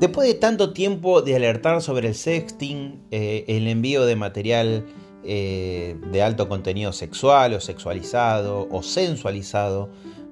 Después 0.00 0.26
de 0.26 0.32
tanto 0.32 0.72
tiempo 0.72 1.20
de 1.20 1.36
alertar 1.36 1.82
sobre 1.82 2.08
el 2.08 2.14
sexting, 2.14 3.02
eh, 3.10 3.44
el 3.48 3.68
envío 3.68 4.06
de 4.06 4.16
material 4.16 4.86
eh, 5.24 5.94
de 6.10 6.22
alto 6.22 6.48
contenido 6.48 6.94
sexual 6.94 7.52
o 7.52 7.60
sexualizado 7.60 8.66
o 8.70 8.82
sensualizado 8.82 9.90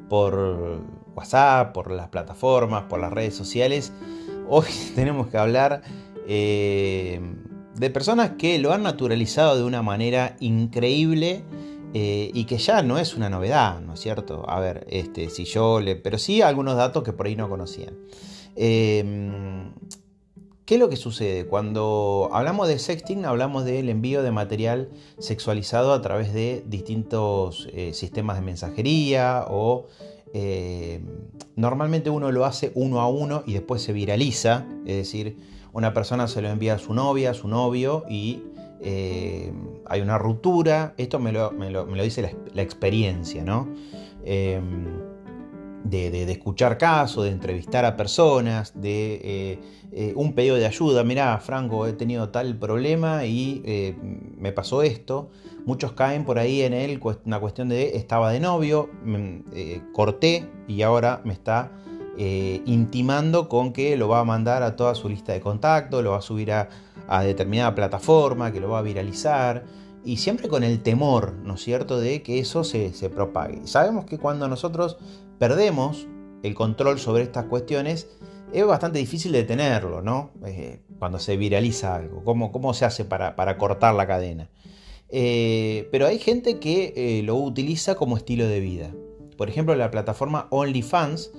por 0.08 0.80
WhatsApp, 1.14 1.74
por 1.74 1.90
las 1.90 2.08
plataformas, 2.08 2.84
por 2.84 2.98
las 2.98 3.12
redes 3.12 3.34
sociales, 3.34 3.92
hoy 4.48 4.68
tenemos 4.94 5.26
que 5.28 5.36
hablar 5.36 5.82
eh, 6.26 7.20
de 7.74 7.90
personas 7.90 8.32
que 8.38 8.58
lo 8.58 8.72
han 8.72 8.82
naturalizado 8.82 9.54
de 9.54 9.64
una 9.64 9.82
manera 9.82 10.36
increíble. 10.40 11.44
y 11.92 12.44
que 12.44 12.58
ya 12.58 12.82
no 12.82 12.98
es 12.98 13.16
una 13.16 13.28
novedad, 13.30 13.80
¿no 13.80 13.94
es 13.94 14.00
cierto? 14.00 14.44
A 14.48 14.60
ver, 14.60 14.86
este, 14.90 15.30
si 15.30 15.44
yo 15.44 15.80
le. 15.80 15.96
Pero 15.96 16.18
sí 16.18 16.42
algunos 16.42 16.76
datos 16.76 17.02
que 17.02 17.14
por 17.14 17.26
ahí 17.26 17.34
no 17.34 17.48
conocían. 17.48 17.94
Em, 18.60 19.72
¿Qué 20.66 20.74
es 20.74 20.80
lo 20.80 20.90
que 20.90 20.96
sucede? 20.96 21.46
Cuando 21.46 22.28
hablamos 22.32 22.68
de 22.68 22.78
sexting, 22.78 23.24
hablamos 23.24 23.64
del 23.64 23.88
envío 23.88 24.22
de 24.22 24.32
material 24.32 24.90
sexualizado 25.18 25.94
a 25.94 26.02
través 26.02 26.34
de 26.34 26.62
distintos 26.66 27.68
eh, 27.72 27.94
sistemas 27.94 28.36
de 28.36 28.42
mensajería 28.42 29.46
o 29.48 29.86
eh, 30.34 31.00
normalmente 31.56 32.10
uno 32.10 32.30
lo 32.32 32.44
hace 32.44 32.70
uno 32.74 33.00
a 33.00 33.08
uno 33.08 33.44
y 33.46 33.54
después 33.54 33.80
se 33.80 33.94
viraliza, 33.94 34.66
es 34.84 34.96
decir, 34.96 35.38
una 35.72 35.94
persona 35.94 36.28
se 36.28 36.42
lo 36.42 36.50
envía 36.50 36.74
a 36.74 36.78
su 36.78 36.92
novia, 36.92 37.30
a 37.30 37.34
su 37.34 37.48
novio 37.48 38.04
y 38.10 38.42
eh, 38.82 39.50
hay 39.86 40.02
una 40.02 40.18
ruptura, 40.18 40.92
esto 40.98 41.18
me 41.18 41.32
lo, 41.32 41.52
dice 42.02 42.20
la, 42.20 42.32
la, 42.52 42.60
experiencia, 42.60 43.42
¿no? 43.42 43.68
De, 45.84 46.30
escuchar 46.30 46.76
casos, 46.76 47.24
de 47.24 47.30
entrevistar 47.30 47.84
a 47.84 47.96
personas, 47.96 48.72
de 48.80 49.20
eh, 49.24 49.58
eh, 49.92 50.12
un 50.16 50.34
pedido 50.34 50.56
de 50.56 50.66
ayuda. 50.66 51.02
Mirá, 51.04 51.38
Franco, 51.38 51.86
he 51.86 51.92
tenido 51.92 52.28
tal 52.28 52.58
problema 52.58 53.24
y 53.24 53.62
eh, 53.64 53.96
me 54.36 54.52
pasó 54.52 54.82
esto. 54.82 55.30
Muchos 55.64 55.92
caen 55.92 56.24
por 56.24 56.38
ahí 56.38 56.62
en 56.62 56.74
él 56.74 57.00
una 57.24 57.40
cuestión 57.40 57.68
de 57.68 57.96
estaba 57.96 58.32
de 58.32 58.40
novio, 58.40 58.90
mm, 59.04 59.92
corté 59.92 60.46
y 60.66 60.82
ahora 60.82 61.20
me 61.24 61.32
está 61.32 61.72
intimando 62.64 63.48
con 63.48 63.72
que 63.72 63.96
lo 63.96 64.08
va 64.08 64.18
a 64.18 64.24
mandar 64.24 64.64
a 64.64 64.74
toda 64.74 64.96
su 64.96 65.08
lista 65.08 65.32
de 65.32 65.40
contactos, 65.40 66.02
lo 66.02 66.10
va 66.10 66.18
a 66.18 66.22
subir 66.22 66.50
a, 66.50 66.68
determinada 67.22 67.76
plataforma, 67.76 68.50
que 68.52 68.60
lo 68.60 68.68
va 68.68 68.80
a 68.80 68.82
viralizar 68.82 69.64
y 70.08 70.16
siempre 70.16 70.48
con 70.48 70.64
el 70.64 70.80
temor, 70.80 71.34
¿no 71.44 71.56
es 71.56 71.60
cierto?, 71.60 72.00
de 72.00 72.22
que 72.22 72.38
eso 72.38 72.64
se, 72.64 72.94
se, 72.94 73.10
propague. 73.10 73.66
Sabemos 73.66 74.06
que 74.06 74.16
cuando 74.16 74.48
nosotros 74.48 74.96
perdemos 75.38 76.06
el 76.42 76.54
control 76.54 76.98
sobre 76.98 77.24
estas 77.24 77.44
cuestiones, 77.44 78.08
es 78.50 78.64
bastante 78.64 79.00
difícil 79.00 79.32
detenerlo, 79.32 80.00
¿no? 80.00 80.30
Eh, 80.46 80.80
cuando 80.98 81.18
se 81.18 81.36
viraliza 81.36 81.94
algo, 81.94 82.24
¿cómo, 82.24 82.52
cómo 82.52 82.72
se 82.72 82.86
hace 82.86 83.04
para, 83.04 83.58
cortar 83.58 83.94
la 83.96 84.06
cadena? 84.06 84.48
Eh, 85.10 85.86
pero 85.92 86.06
hay 86.06 86.18
gente 86.18 86.58
que 86.58 86.94
eh, 86.96 87.22
lo 87.22 87.36
utiliza 87.36 87.94
como 87.94 88.16
estilo 88.16 88.48
de 88.48 88.60
vida. 88.60 88.90
Por 89.36 89.50
ejemplo, 89.50 89.74
la 89.74 89.90
plataforma 89.90 90.48
OnlyFans 90.48 91.32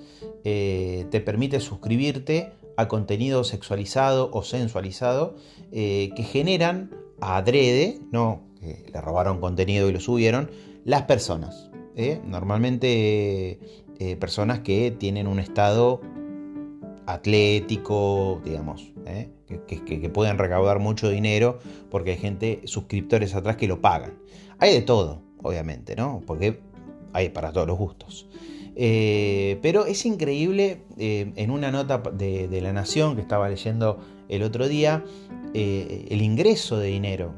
te 0.44 1.22
permite 1.26 1.60
suscribirte 1.60 2.54
a 2.78 2.88
contenido 2.88 3.44
sexualizado 3.44 4.30
o 4.32 4.44
sensualizado 4.44 5.36
que 5.72 6.28
generan 6.32 6.92
adrede, 7.20 8.00
no 8.12 8.49
le 8.62 9.02
robaron 9.02 9.40
contenido 9.40 9.90
y 9.90 9.94
lo 9.94 10.00
subieron, 10.00 10.50
las 10.86 11.04
personas. 11.04 11.70
Normalmente 12.26 13.60
eh, 14.00 14.16
personas 14.16 14.60
que 14.60 14.92
tienen 14.98 15.28
un 15.28 15.40
estado 15.40 16.00
atlético, 17.06 18.42
digamos, 18.46 18.94
¿eh? 19.06 19.30
que, 19.68 20.10
pueden 20.10 20.38
recaudar 20.38 20.80
mucho 20.80 21.10
dinero 21.10 21.60
porque 21.90 22.12
hay 22.12 22.18
gente, 22.18 22.62
suscriptores 22.64 23.36
atrás 23.36 23.58
que 23.58 23.68
lo 23.68 23.82
pagan. 23.82 24.14
Hay 24.58 24.74
de 24.74 24.82
todo, 24.84 25.22
obviamente, 25.44 25.98
¿no? 25.98 26.22
Porque 26.26 26.62
hay 27.12 27.28
para 27.30 27.52
todos 27.52 27.68
los 27.68 27.78
gustos. 27.78 28.30
Eh, 28.78 29.60
pero 29.62 29.86
es 29.86 30.06
increíble, 30.06 30.84
en 30.98 31.52
una 31.52 31.72
nota 31.72 31.98
de, 31.98 32.62
La 32.62 32.72
Nación 32.72 33.16
que 33.16 33.22
estaba 33.22 33.50
leyendo 33.50 34.00
el 34.30 34.44
otro 34.44 34.70
día, 34.70 35.04
el 35.54 36.22
ingreso 36.22 36.78
de 36.78 36.88
dinero 36.88 37.34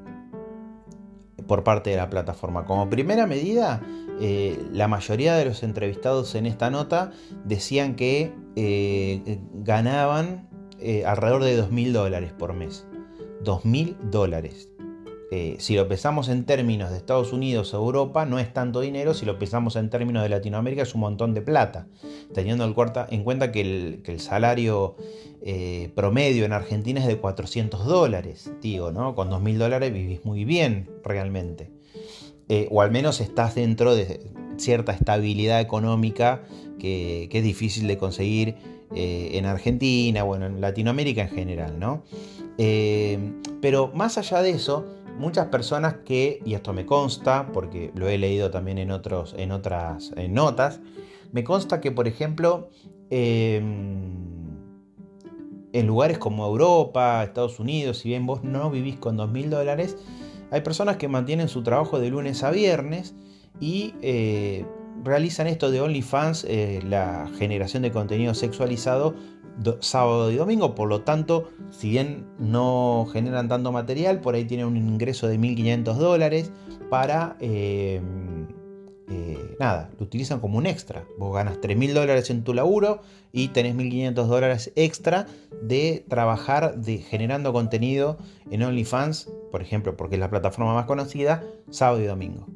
por 1.48 1.64
parte 1.64 1.90
de 1.90 1.98
la 1.98 2.10
plataforma. 2.10 2.66
Como 2.66 2.90
primera 2.90 3.28
medida, 3.28 3.82
eh, 4.20 4.64
la 4.72 4.88
mayoría 4.88 5.36
de 5.36 5.46
los 5.46 5.64
entrevistados 5.64 6.36
en 6.36 6.46
esta 6.46 6.70
nota 6.70 7.12
decían 7.46 7.96
que 7.96 8.34
eh, 8.56 9.40
ganaban 9.54 10.50
eh, 10.80 11.06
alrededor 11.06 11.44
de 11.44 11.62
2.000 11.62 11.92
dólares 11.92 12.34
por 12.34 12.54
mes. 12.54 12.86
2.000 13.44 13.98
dólares. 14.10 14.71
Si 15.60 15.76
lo 15.76 15.88
pensamos 15.88 16.28
en 16.28 16.46
términos 16.46 16.92
de 16.92 16.98
Estados 16.98 17.32
Unidos 17.32 17.74
o 17.74 17.78
Europa, 17.78 18.26
no 18.26 18.38
es 18.38 18.52
tanto 18.52 18.82
dinero. 18.82 19.14
Si 19.14 19.26
lo 19.26 19.40
pensamos 19.40 19.78
en 19.78 19.90
términos 19.90 20.24
de 20.24 20.30
Latinoamérica, 20.30 20.82
es 20.84 20.94
un 20.94 21.02
montón 21.02 21.34
de 21.34 21.42
plata. 21.42 21.88
Teniendo 22.34 22.66
en 22.66 23.24
cuenta 23.24 23.52
que 23.52 23.62
el, 23.62 24.02
que 24.04 24.12
el 24.12 24.20
salario 24.20 24.98
promedio 25.96 26.44
en 26.44 26.54
Argentina 26.54 27.00
es 27.00 27.08
de 27.08 27.18
400 27.18 27.86
dólares. 27.86 28.52
Digo, 28.62 28.92
¿no? 28.92 29.16
Con 29.16 29.30
2.000 29.30 29.58
dólares 29.58 29.94
vivís 29.94 30.26
muy 30.26 30.44
bien 30.44 30.90
realmente. 31.04 31.70
Eh, 32.54 32.68
o 32.70 32.82
al 32.82 32.92
menos 32.92 33.22
estás 33.22 33.56
dentro 33.56 33.96
de 33.96 34.20
cierta 34.58 34.92
estabilidad 34.92 35.62
económica 35.62 36.44
que, 36.80 37.30
es 37.32 37.44
difícil 37.46 37.88
de 37.88 37.98
conseguir 37.98 38.56
eh, 38.94 39.30
en 39.36 39.46
Argentina, 39.46 40.24
bueno, 40.24 40.48
en 40.48 40.60
Latinoamérica 40.60 41.22
en 41.22 41.30
general, 41.30 41.80
¿no? 41.80 42.04
Eh, 42.58 43.18
pero 43.62 43.90
más 43.96 44.18
allá 44.18 44.42
de 44.42 44.50
eso, 44.50 44.86
muchas 45.22 45.48
personas 45.48 45.98
que, 46.04 46.42
y 46.44 46.56
esto 46.56 46.74
me 46.74 46.86
consta, 46.86 47.48
porque 47.54 47.92
lo 47.96 48.10
he 48.10 48.18
leído 48.18 48.52
también 48.52 48.78
en, 48.78 48.92
otros, 48.92 49.36
en 49.38 49.52
otras 49.52 50.12
notas, 50.30 50.82
me 51.32 51.44
consta 51.44 51.80
que, 51.80 51.92
por 51.92 52.08
ejemplo, 52.08 52.70
em, 53.10 54.32
en 55.74 55.88
lugares 55.88 56.18
como 56.18 56.46
Europa, 56.46 57.24
Estados 57.24 57.60
Unidos, 57.60 58.00
si 58.00 58.10
bien 58.10 58.26
vos 58.26 58.44
no 58.44 58.70
vivís 58.70 58.98
con 58.98 59.18
2.000 59.18 59.50
dólares, 59.50 59.98
hay 60.50 60.62
personas 60.62 60.98
que 60.98 61.08
mantienen 61.08 61.48
su 61.48 61.64
trabajo 61.64 62.00
de 62.00 62.10
lunes 62.10 62.44
a 62.44 62.52
viernes 62.52 63.16
y 63.60 63.94
eh, 64.02 64.66
realizan 65.04 65.48
esto 65.48 65.72
de 65.72 65.80
OnlyFans, 65.80 66.46
eh, 66.48 66.82
la 66.84 67.30
generación 67.38 67.84
de 67.84 67.92
contenido 67.92 68.34
sexualizado 68.34 69.16
sábado 69.80 70.32
y 70.32 70.36
domingo. 70.36 70.76
Por 70.76 70.90
lo 70.90 71.02
tanto, 71.02 71.50
si 71.70 71.90
bien 71.90 72.26
no 72.40 73.08
generan 73.12 73.48
tanto 73.48 73.72
material, 73.72 74.22
por 74.22 74.36
ahí 74.36 74.46
tienen 74.46 74.66
un 74.66 74.78
ingreso 74.78 75.28
de 75.28 75.40
1.500 75.40 75.96
dólares 75.96 76.52
para... 76.90 77.38
Eh, 77.40 78.02
nada, 79.62 79.92
lo 80.00 80.06
utilizan 80.06 80.40
como 80.40 80.58
un 80.58 80.66
extra. 80.66 81.06
Vos 81.18 81.34
ganas 81.34 81.60
3.000 81.60 81.94
dólares 81.94 82.30
en 82.30 82.44
tu 82.44 82.54
laburo 82.54 83.02
y 83.32 83.50
tenés 83.50 83.76
1.500 83.76 84.26
dólares 84.26 84.72
extra 84.76 85.28
de 85.62 86.04
trabajar 86.10 86.78
de, 86.78 86.98
generando 86.98 87.54
contenido 87.54 88.18
en 88.50 88.64
OnlyFans, 88.64 89.32
por 89.52 89.62
ejemplo, 89.62 89.96
porque 89.96 90.16
es 90.16 90.20
la 90.20 90.32
plataforma 90.32 90.74
más 90.74 90.86
conocida, 90.86 91.44
sábado 91.70 92.02
y 92.02 92.06
domingo. 92.06 92.48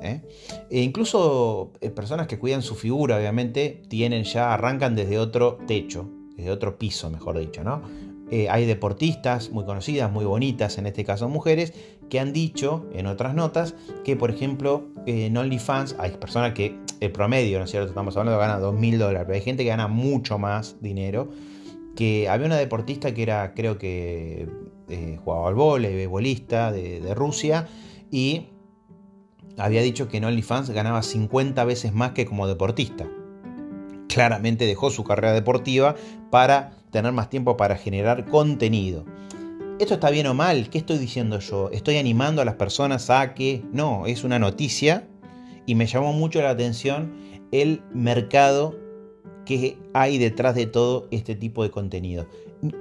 ¿eh? 0.00 0.22
E 0.70 0.80
incluso 0.80 1.72
eh, 1.80 1.90
personas 1.90 2.26
que 2.26 2.38
cuidan 2.38 2.62
su 2.62 2.74
figura, 2.74 3.18
obviamente, 3.18 3.82
tienen 3.88 4.24
ya, 4.24 4.54
arrancan 4.54 4.94
desde 4.94 5.18
otro 5.18 5.58
techo, 5.66 6.08
desde 6.36 6.50
otro 6.50 6.78
piso, 6.78 7.10
mejor 7.10 7.38
dicho, 7.38 7.64
¿no? 7.64 7.82
Eh, 8.30 8.48
hay 8.48 8.66
deportistas 8.66 9.50
muy 9.50 9.64
conocidas, 9.64 10.10
muy 10.10 10.24
bonitas, 10.24 10.78
en 10.78 10.86
este 10.86 11.04
caso 11.04 11.28
mujeres, 11.28 11.72
que 12.10 12.18
han 12.18 12.32
dicho 12.32 12.86
en 12.92 13.06
otras 13.06 13.34
notas 13.34 13.74
que, 14.04 14.16
por 14.16 14.30
ejemplo, 14.30 14.88
en 15.06 15.36
OnlyFans 15.36 15.94
hay 15.98 16.10
personas 16.12 16.52
que 16.52 16.76
el 17.00 17.12
promedio, 17.12 17.58
¿no 17.58 17.64
es 17.64 17.70
cierto? 17.70 17.88
Estamos 17.88 18.16
hablando 18.16 18.40
de 18.40 18.46
gana 18.46 18.60
2.000 18.60 18.98
dólares, 18.98 19.22
pero 19.26 19.36
hay 19.36 19.42
gente 19.42 19.62
que 19.62 19.68
gana 19.68 19.86
mucho 19.86 20.38
más 20.38 20.76
dinero. 20.80 21.28
Que 21.94 22.28
había 22.28 22.46
una 22.46 22.56
deportista 22.56 23.14
que 23.14 23.22
era, 23.22 23.54
creo 23.54 23.78
que 23.78 24.48
eh, 24.88 25.18
jugaba 25.22 25.48
al 25.48 25.54
vóley, 25.54 25.94
beisbolista 25.94 26.72
de, 26.72 27.00
de 27.00 27.14
Rusia, 27.14 27.68
y 28.10 28.48
había 29.56 29.82
dicho 29.82 30.08
que 30.08 30.18
en 30.18 30.24
OnlyFans 30.24 30.70
ganaba 30.70 31.02
50 31.02 31.64
veces 31.64 31.94
más 31.94 32.10
que 32.10 32.26
como 32.26 32.46
deportista. 32.46 33.06
Claramente 34.08 34.66
dejó 34.66 34.90
su 34.90 35.04
carrera 35.04 35.32
deportiva 35.32 35.96
para 36.30 36.76
tener 36.90 37.12
más 37.12 37.28
tiempo 37.28 37.56
para 37.56 37.76
generar 37.76 38.26
contenido. 38.26 39.04
¿Esto 39.78 39.94
está 39.94 40.08
bien 40.08 40.26
o 40.26 40.34
mal? 40.34 40.70
¿Qué 40.70 40.78
estoy 40.78 40.96
diciendo 40.96 41.38
yo? 41.38 41.68
¿Estoy 41.70 41.98
animando 41.98 42.40
a 42.40 42.46
las 42.46 42.54
personas 42.54 43.10
a 43.10 43.34
que 43.34 43.62
no? 43.72 44.06
Es 44.06 44.24
una 44.24 44.38
noticia 44.38 45.06
y 45.66 45.74
me 45.74 45.86
llamó 45.86 46.14
mucho 46.14 46.40
la 46.40 46.50
atención 46.50 47.12
el 47.52 47.82
mercado 47.92 48.74
que 49.44 49.78
hay 49.92 50.16
detrás 50.16 50.54
de 50.54 50.64
todo 50.66 51.08
este 51.10 51.34
tipo 51.34 51.62
de 51.62 51.70
contenido. 51.70 52.26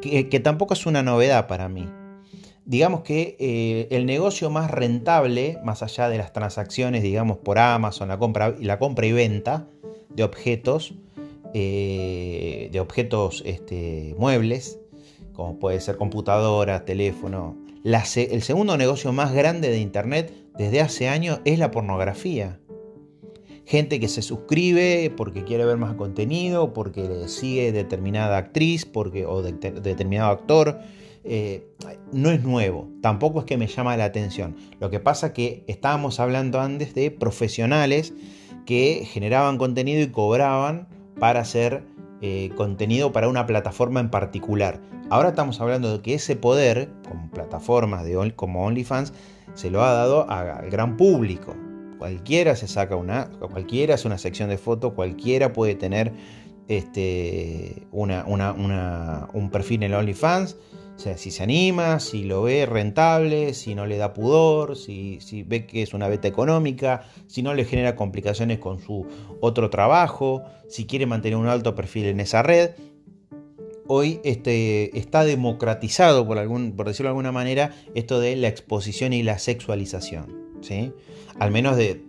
Que, 0.01 0.39
tampoco 0.39 0.73
es 0.73 0.85
una 0.85 1.03
novedad 1.03 1.47
para 1.47 1.67
mí 1.67 1.87
digamos 2.67 3.01
que 3.01 3.35
eh, 3.39 3.87
el 3.91 4.07
negocio 4.07 4.49
más 4.49 4.71
rentable, 4.71 5.59
más 5.63 5.83
allá 5.83 6.09
de 6.09 6.17
las 6.17 6.33
transacciones, 6.33 7.03
digamos, 7.03 7.37
por 7.37 7.59
Amazon, 7.59 8.07
la 8.07 8.17
compra, 8.17 8.55
la 8.59 8.79
compra 8.79 9.05
y 9.05 9.11
venta 9.11 9.67
de 10.09 10.23
objetos, 10.23 10.95
eh, 11.57 12.67
de 12.69 12.81
objetos 12.81 13.41
este, 13.45 14.13
muebles, 14.17 14.77
como 15.31 15.57
puede 15.57 15.79
ser 15.79 15.95
computadora, 15.95 16.83
teléfono. 16.83 17.55
el 17.85 18.41
segundo 18.41 18.75
negocio 18.75 19.13
más 19.13 19.33
grande 19.33 19.69
de 19.69 19.79
Internet 19.79 20.33
desde 20.57 20.81
hace 20.81 21.07
años 21.07 21.39
es 21.45 21.57
la 21.57 21.71
pornografía. 21.71 22.59
Gente 23.65 24.01
que 24.01 24.09
se 24.09 24.21
suscribe 24.21 25.13
porque 25.15 25.45
quiere 25.45 25.63
ver 25.63 25.77
más 25.77 25.95
contenido, 25.95 26.73
porque 26.73 27.29
sigue 27.29 27.71
determinada 27.71 28.35
actriz 28.35 28.85
porque, 28.85 29.25
o 29.25 29.41
determinado 29.41 30.31
actor 30.31 30.79
eh, 31.23 31.69
no 32.11 32.31
es 32.31 32.43
nuevo, 32.43 32.89
tampoco 33.01 33.39
es 33.39 33.45
que 33.45 33.55
me 33.55 33.67
llama 33.67 33.95
la 33.95 34.03
atención. 34.03 34.57
Lo 34.81 34.89
que 34.89 34.99
pasa 34.99 35.31
que 35.31 35.63
estábamos 35.67 36.19
hablando 36.19 36.59
antes 36.59 36.93
de 36.93 37.11
profesionales 37.11 38.13
que 38.65 39.07
generaban 39.09 39.57
contenido 39.57 40.01
y 40.01 40.07
cobraban 40.07 40.89
para 41.19 41.41
hacer 41.41 41.83
eh, 42.21 42.51
contenido 42.55 43.11
para 43.11 43.27
una 43.27 43.45
plataforma 43.45 43.99
en 43.99 44.09
particular. 44.09 44.79
Ahora 45.09 45.29
estamos 45.29 45.61
hablando 45.61 45.91
de 45.91 46.01
que 46.01 46.15
ese 46.15 46.35
poder, 46.35 46.89
como 47.07 47.29
plataformas 47.29 48.03
de, 48.03 48.33
como 48.35 48.65
OnlyFans, 48.65 49.13
se 49.53 49.69
lo 49.69 49.83
ha 49.83 49.91
dado 49.93 50.29
al 50.29 50.69
gran 50.69 50.97
público. 50.97 51.55
Cualquiera 51.97 52.55
se 52.55 52.67
saca 52.67 52.95
una, 52.95 53.29
cualquiera 53.29 53.95
hace 53.95 54.07
una 54.07 54.17
sección 54.17 54.49
de 54.49 54.57
fotos, 54.57 54.93
cualquiera 54.93 55.53
puede 55.53 55.75
tener 55.75 56.13
este, 56.67 57.87
una, 57.91 58.25
un 59.33 59.49
perfil 59.51 59.83
en 59.83 59.93
OnlyFans 59.93 60.55
o 60.95 60.99
sea, 60.99 61.17
si 61.17 61.29
se 61.29 61.43
anima, 61.43 61.99
si 61.99 62.23
lo 62.23 62.43
ve 62.43 62.65
rentable, 62.65 63.53
si 63.53 63.75
no 63.75 63.85
le 63.85 63.97
da 63.97 64.13
pudor, 64.13 64.77
si, 64.77 65.19
ve 65.45 65.65
que 65.65 65.81
es 65.81 65.93
una 65.93 66.07
beta 66.07 66.27
económica, 66.27 67.03
si 67.27 67.43
no 67.43 67.53
le 67.53 67.65
genera 67.65 67.97
complicaciones 67.97 68.59
con 68.59 68.79
su 68.79 69.05
otro 69.41 69.69
trabajo, 69.69 70.43
si 70.69 70.85
quiere 70.85 71.05
mantener 71.05 71.37
un 71.37 71.47
alto 71.47 71.75
perfil 71.75 72.05
en 72.05 72.21
esa 72.21 72.43
red. 72.43 72.71
Hoy 73.87 74.21
este, 74.23 74.97
está 74.97 75.25
democratizado, 75.25 76.25
por, 76.25 76.37
algún, 76.39 76.71
por 76.71 76.87
decirlo 76.87 77.09
de 77.09 77.11
alguna 77.11 77.33
manera, 77.33 77.75
esto 77.93 78.19
de 78.21 78.37
la 78.37 78.47
exposición 78.47 79.11
y 79.11 79.21
la 79.21 79.37
sexualización. 79.37 80.45
¿sí? 80.61 80.93
Al 81.39 81.51
menos 81.51 81.75
de, 81.75 82.01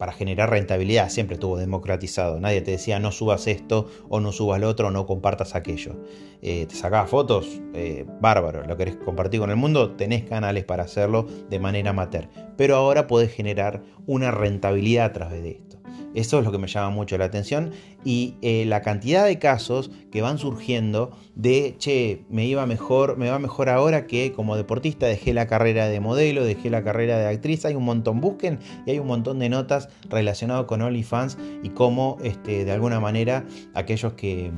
para 0.00 0.12
generar 0.12 0.48
rentabilidad, 0.48 1.10
siempre 1.10 1.34
estuvo 1.34 1.58
democratizado. 1.58 2.40
Nadie 2.40 2.62
te 2.62 2.70
decía 2.70 2.98
no 2.98 3.12
subas 3.12 3.46
esto 3.46 3.86
o 4.08 4.18
no 4.18 4.32
subas 4.32 4.58
lo 4.58 4.66
otro 4.66 4.88
o 4.88 4.90
no 4.90 5.04
compartas 5.04 5.54
aquello. 5.54 5.94
Eh, 6.40 6.64
te 6.64 6.74
sacabas 6.74 7.10
fotos, 7.10 7.60
eh, 7.74 8.06
bárbaro, 8.18 8.64
lo 8.64 8.78
querés 8.78 8.96
compartir 8.96 9.40
con 9.40 9.50
el 9.50 9.56
mundo, 9.56 9.90
tenés 9.96 10.24
canales 10.24 10.64
para 10.64 10.84
hacerlo 10.84 11.26
de 11.50 11.58
manera 11.58 11.90
amateur. 11.90 12.30
Pero 12.56 12.76
ahora 12.76 13.06
podés 13.06 13.30
generar 13.30 13.82
una 14.06 14.30
rentabilidad 14.30 15.04
a 15.04 15.12
través 15.12 15.42
de 15.42 15.50
esto. 15.50 15.69
Eso 16.14 16.40
es 16.40 16.44
lo 16.44 16.50
que 16.50 16.58
me 16.58 16.66
llama 16.66 16.90
mucho 16.90 17.16
la 17.18 17.26
atención 17.26 17.70
y 18.04 18.34
eh, 18.42 18.64
la 18.66 18.82
cantidad 18.82 19.24
de 19.26 19.38
casos 19.38 19.90
que 20.10 20.22
van 20.22 20.38
surgiendo 20.38 21.12
de, 21.36 21.76
che, 21.78 22.24
me 22.28 22.46
iba 22.46 22.66
mejor, 22.66 23.16
me 23.16 23.30
va 23.30 23.38
mejor 23.38 23.68
ahora 23.68 24.06
que 24.06 24.32
como 24.32 24.56
deportista 24.56 25.06
dejé 25.06 25.32
la 25.32 25.46
carrera 25.46 25.86
de 25.86 26.00
modelo, 26.00 26.44
dejé 26.44 26.68
la 26.68 26.82
carrera 26.82 27.18
de 27.18 27.28
actriz, 27.28 27.64
hay 27.64 27.74
un 27.74 27.84
montón, 27.84 28.20
busquen 28.20 28.58
y 28.86 28.90
hay 28.90 28.98
un 28.98 29.06
montón 29.06 29.38
de 29.38 29.48
notas 29.48 29.88
relacionadas 30.08 30.64
con 30.64 30.82
OnlyFans 30.82 31.38
y 31.62 31.70
cómo 31.70 32.18
este, 32.24 32.64
de 32.64 32.72
alguna 32.72 32.98
manera 32.98 33.44
aquellos 33.74 34.14
que, 34.14 34.50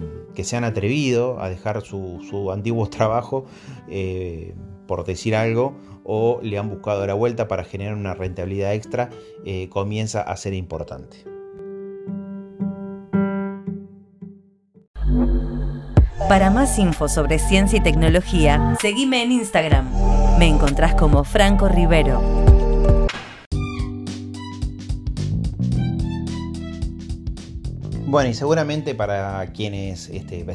se 0.43 0.57
han 0.57 0.65
atrevido 0.65 1.41
a 1.41 1.51
dejar 1.51 1.83
su, 1.83 2.51
antiguo 2.53 2.88
trabajo, 2.91 3.45
eh, 3.88 4.55
por 4.87 5.05
decir 5.05 5.37
algo, 5.37 5.77
o 6.05 6.41
le 6.43 6.59
han 6.59 6.69
buscado 6.69 7.07
la 7.07 7.15
vuelta 7.15 7.47
para 7.47 7.65
generar 7.65 7.95
una 7.95 8.15
rentabilidad 8.15 8.75
extra, 8.75 9.11
eh, 9.45 9.69
comienza 9.69 10.23
a 10.23 10.37
ser 10.37 10.55
importante. 10.55 11.32
Para 16.33 16.49
más 16.49 16.79
info 16.79 17.11
sobre 17.11 17.38
ciencia 17.38 17.79
y 17.79 17.83
tecnología, 17.83 18.75
seguime 18.81 19.23
en 19.23 19.33
Instagram. 19.33 19.87
Me 20.38 20.49
encontrás 20.49 20.95
como 20.95 21.25
Franco 21.25 21.68
Rivero. 21.68 22.23
Bueno, 28.07 28.31
y 28.31 28.33
seguramente 28.33 28.95
para 28.95 29.47
quienes 29.53 30.09
este, 30.09 30.47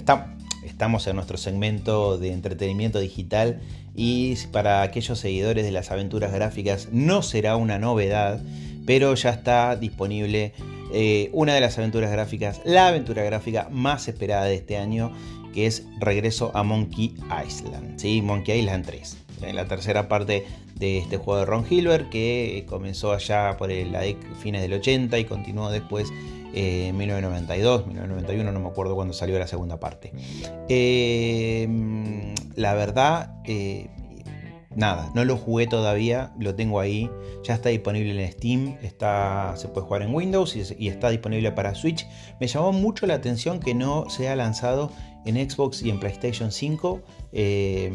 estamos 0.63 1.05
en 1.05 1.15
nuestro 1.15 1.37
segmento 1.37 2.17
de 2.17 2.31
entretenimiento 2.31 2.97
digital 2.97 3.61
y 3.93 4.35
para 4.51 4.81
aquellos 4.81 5.19
seguidores 5.19 5.63
de 5.63 5.71
las 5.71 5.91
aventuras 5.91 6.33
gráficas 6.33 6.89
no 6.91 7.21
será 7.21 7.55
una 7.55 7.77
novedad, 7.77 8.41
pero 8.87 9.13
ya 9.13 9.29
está 9.29 9.75
disponible 9.75 10.53
eh, 10.93 11.29
una 11.33 11.53
de 11.53 11.59
las 11.59 11.77
aventuras 11.77 12.09
gráficas, 12.09 12.61
la 12.63 12.87
aventura 12.87 13.21
gráfica 13.21 13.67
más 13.69 14.07
esperada 14.07 14.45
de 14.45 14.55
este 14.55 14.77
año 14.77 15.11
que 15.57 15.65
es 15.65 15.87
Regreso 15.99 16.51
a 16.53 16.61
Monkey 16.61 17.15
Island, 17.43 17.97
¿sí? 17.97 18.21
Monkey 18.21 18.59
Island 18.59 18.85
3. 18.85 19.17
La 19.53 19.65
tercera 19.65 20.07
parte 20.07 20.45
de 20.75 20.99
este 20.99 21.17
juego 21.17 21.39
de 21.39 21.45
Ron 21.47 21.65
Hilbert 21.67 22.11
que 22.11 22.63
comenzó 22.69 23.11
allá 23.11 23.57
por 23.57 23.71
el, 23.71 23.91
la 23.91 24.03
fines 24.39 24.61
del 24.61 24.73
80 24.73 25.17
y 25.17 25.25
continuó 25.25 25.71
después 25.71 26.13
eh, 26.53 26.89
en 26.89 26.97
1992, 26.97 27.87
1991, 27.87 28.51
no 28.51 28.59
me 28.59 28.67
acuerdo 28.67 28.93
cuándo 28.93 29.15
salió 29.15 29.39
la 29.39 29.47
segunda 29.47 29.79
parte. 29.79 30.11
Eh, 30.69 31.67
la 32.53 32.75
verdad, 32.75 33.41
eh, 33.45 33.87
nada, 34.77 35.11
no 35.15 35.25
lo 35.25 35.35
jugué 35.37 35.65
todavía, 35.65 36.31
lo 36.39 36.53
tengo 36.55 36.79
ahí, 36.79 37.09
ya 37.43 37.55
está 37.55 37.69
disponible 37.69 38.23
en 38.23 38.31
Steam, 38.31 38.77
está, 38.83 39.53
se 39.57 39.67
puede 39.67 39.87
jugar 39.87 40.03
en 40.03 40.13
Windows 40.13 40.55
y, 40.55 40.87
está 40.87 41.09
disponible 41.09 41.51
para 41.51 41.73
Switch. 41.73 42.07
Me 42.39 42.47
llamó 42.47 42.71
mucho 42.71 43.07
la 43.07 43.15
atención 43.15 43.59
que 43.59 43.73
no 43.73 44.07
se 44.09 44.29
ha 44.29 44.35
lanzado 44.35 44.91
en 45.25 45.49
Xbox 45.49 45.81
y 45.81 45.89
en 45.89 45.99
PlayStation 45.99 46.51
5 46.51 47.01
eh, 47.33 47.91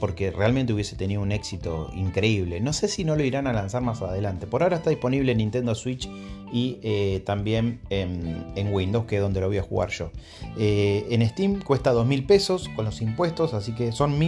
porque 0.00 0.30
realmente 0.30 0.72
hubiese 0.72 0.96
tenido 0.96 1.20
un 1.20 1.32
éxito 1.32 1.90
increíble. 1.94 2.60
No 2.60 2.72
sé 2.72 2.88
si 2.88 3.04
no 3.04 3.14
lo 3.14 3.22
irán 3.22 3.46
a 3.46 3.52
lanzar 3.52 3.82
más 3.82 4.00
adelante. 4.00 4.46
Por 4.46 4.62
ahora 4.62 4.76
está 4.76 4.90
disponible 4.90 5.32
en 5.32 5.38
Nintendo 5.38 5.74
Switch 5.74 6.08
y 6.50 6.78
eh, 6.82 7.22
también 7.26 7.80
en, 7.90 8.72
Windows, 8.72 9.04
que 9.04 9.16
es 9.16 9.22
donde 9.22 9.40
lo 9.40 9.48
voy 9.48 9.58
a 9.58 9.62
jugar 9.62 9.90
yo. 9.90 10.10
Eh, 10.58 11.06
en 11.10 11.26
Steam 11.28 11.60
cuesta 11.60 11.92
2.000 11.92 12.26
pesos 12.26 12.68
con 12.74 12.86
los 12.86 13.02
impuestos, 13.02 13.52
así 13.54 13.74
que 13.74 13.92
son 13.92 14.18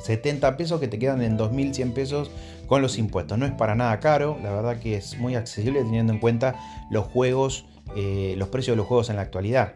1.170 0.00 0.56
pesos 0.56 0.80
que 0.80 0.88
te 0.88 0.98
quedan 0.98 1.22
en 1.22 1.38
2.100 1.38 1.92
pesos 1.92 2.30
con 2.66 2.82
los 2.82 2.98
impuestos. 2.98 3.38
No 3.38 3.46
es 3.46 3.52
para 3.52 3.74
nada 3.74 3.98
caro, 4.00 4.38
la 4.42 4.50
verdad 4.50 4.78
que 4.78 4.96
es 4.96 5.18
muy 5.18 5.34
accesible 5.34 5.82
teniendo 5.82 6.12
en 6.12 6.18
cuenta 6.18 6.56
los 6.90 7.06
juegos, 7.06 7.66
los 7.94 8.48
precios 8.48 8.74
de 8.74 8.76
los 8.76 8.86
juegos 8.86 9.10
en 9.10 9.16
la 9.16 9.22
actualidad. 9.22 9.74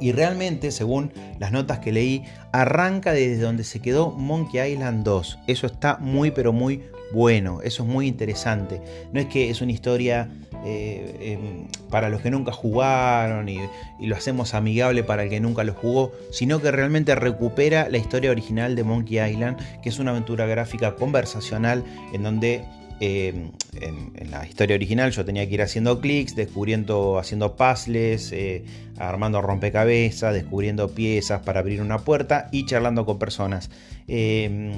Y 0.00 0.12
realmente, 0.12 0.70
según 0.70 1.12
las 1.38 1.52
notas 1.52 1.78
que 1.78 1.92
leí, 1.92 2.24
arranca 2.52 3.12
desde 3.12 3.42
donde 3.42 3.64
se 3.64 3.80
quedó 3.80 4.10
Monkey 4.10 4.72
Island 4.72 5.04
2. 5.04 5.38
Eso 5.46 5.66
está 5.66 5.98
muy, 5.98 6.30
pero 6.30 6.52
muy 6.52 6.82
bueno. 7.14 7.60
Eso 7.62 7.84
es 7.84 7.88
muy 7.88 8.06
interesante. 8.06 8.82
No 9.12 9.20
es 9.20 9.26
que 9.26 9.48
es 9.48 9.62
una 9.62 9.72
historia 9.72 10.28
eh, 10.66 11.16
em, 11.20 11.66
para 11.90 12.08
los 12.08 12.20
que 12.20 12.30
nunca 12.30 12.52
jugaron 12.52 13.48
y, 13.48 13.60
lo 14.00 14.16
hacemos 14.16 14.52
amigable 14.52 15.02
para 15.04 15.22
el 15.22 15.30
que 15.30 15.40
nunca 15.40 15.64
lo 15.64 15.72
jugó, 15.72 16.12
sino 16.30 16.60
que 16.60 16.70
realmente 16.70 17.14
recupera 17.14 17.88
la 17.88 17.96
historia 17.96 18.30
original 18.30 18.76
de 18.76 18.84
Monkey 18.84 19.18
Island, 19.18 19.58
que 19.82 19.88
es 19.88 19.98
una 19.98 20.10
aventura 20.10 20.46
gráfica 20.46 20.94
conversacional 20.96 21.84
en 22.12 22.22
donde 22.22 22.64
eh, 23.00 23.50
en, 23.80 24.30
la 24.30 24.46
historia 24.46 24.76
original 24.76 25.10
yo 25.10 25.24
tenía 25.24 25.46
que 25.48 25.54
ir 25.54 25.62
haciendo 25.62 26.00
clics, 26.00 26.34
descubriendo, 26.34 27.18
haciendo 27.18 27.56
puzzles, 27.56 28.32
eh, 28.32 28.64
armando 28.98 29.40
rompecabezas, 29.42 30.32
descubriendo 30.32 30.88
piezas 30.88 31.42
para 31.42 31.60
abrir 31.60 31.80
una 31.80 31.98
puerta 31.98 32.48
y 32.52 32.66
charlando 32.66 33.04
con 33.04 33.18
personas. 33.18 33.70
Eh, 34.06 34.72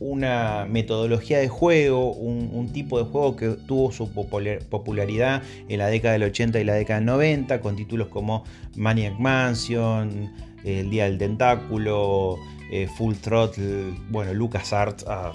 una 0.00 0.66
metodología 0.66 1.38
de 1.38 1.48
juego, 1.48 2.12
un, 2.12 2.72
tipo 2.72 2.98
de 2.98 3.04
juego 3.04 3.36
que 3.36 3.48
tuvo 3.66 3.92
su 3.92 4.10
popularidad 4.12 5.42
en 5.68 5.78
la 5.78 5.88
década 5.88 6.12
del 6.12 6.24
80 6.24 6.60
y 6.60 6.64
la 6.64 6.74
década 6.74 7.00
del 7.00 7.06
90, 7.06 7.60
con 7.60 7.76
títulos 7.76 8.08
como 8.08 8.44
Maniac 8.76 9.18
Mansion, 9.18 10.32
El 10.64 10.90
Día 10.90 11.04
del 11.04 11.18
Tentáculo, 11.18 12.38
Full 12.96 13.14
Throttle, 13.16 13.94
bueno, 14.10 14.32
LucasArts. 14.34 15.04
Ah, 15.08 15.32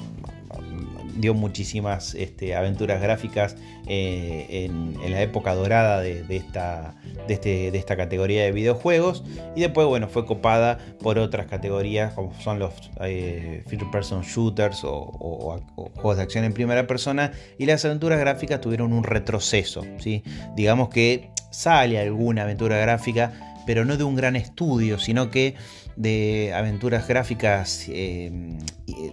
dio 1.15 1.33
muchísimas 1.33 2.15
este, 2.15 2.55
aventuras 2.55 3.01
gráficas 3.01 3.55
eh, 3.87 4.65
en, 4.65 5.11
la 5.11 5.21
época 5.21 5.53
dorada 5.53 5.99
de, 5.99 6.25
esta, 6.29 6.95
este, 7.27 7.71
de, 7.71 7.77
esta 7.77 7.95
categoría 7.97 8.43
de 8.43 8.51
videojuegos. 8.51 9.23
Y 9.55 9.61
después, 9.61 9.87
bueno, 9.87 10.07
fue 10.07 10.25
copada 10.25 10.79
por 10.99 11.19
otras 11.19 11.47
categorías 11.47 12.13
como 12.13 12.33
son 12.41 12.59
los 12.59 12.73
eh, 13.01 13.63
First 13.67 13.91
Person 13.91 14.21
Shooters 14.21 14.81
o, 14.83 15.61
juegos 15.95 16.17
de 16.17 16.23
acción 16.23 16.43
en 16.43 16.53
primera 16.53 16.87
persona. 16.87 17.31
Y 17.57 17.65
las 17.65 17.85
aventuras 17.85 18.19
gráficas 18.19 18.61
tuvieron 18.61 18.93
un 18.93 19.03
retroceso. 19.03 19.83
¿sí? 19.99 20.23
Digamos 20.55 20.89
que 20.89 21.29
sale 21.51 21.99
alguna 21.99 22.43
aventura 22.43 22.77
gráfica, 22.77 23.33
pero 23.65 23.85
no 23.85 23.97
de 23.97 24.03
un 24.03 24.15
gran 24.15 24.35
estudio, 24.35 24.99
sino 24.99 25.29
que 25.29 25.55
de 25.95 26.53
aventuras 26.53 27.07
gráficas 27.07 27.85
eh, 27.89 28.31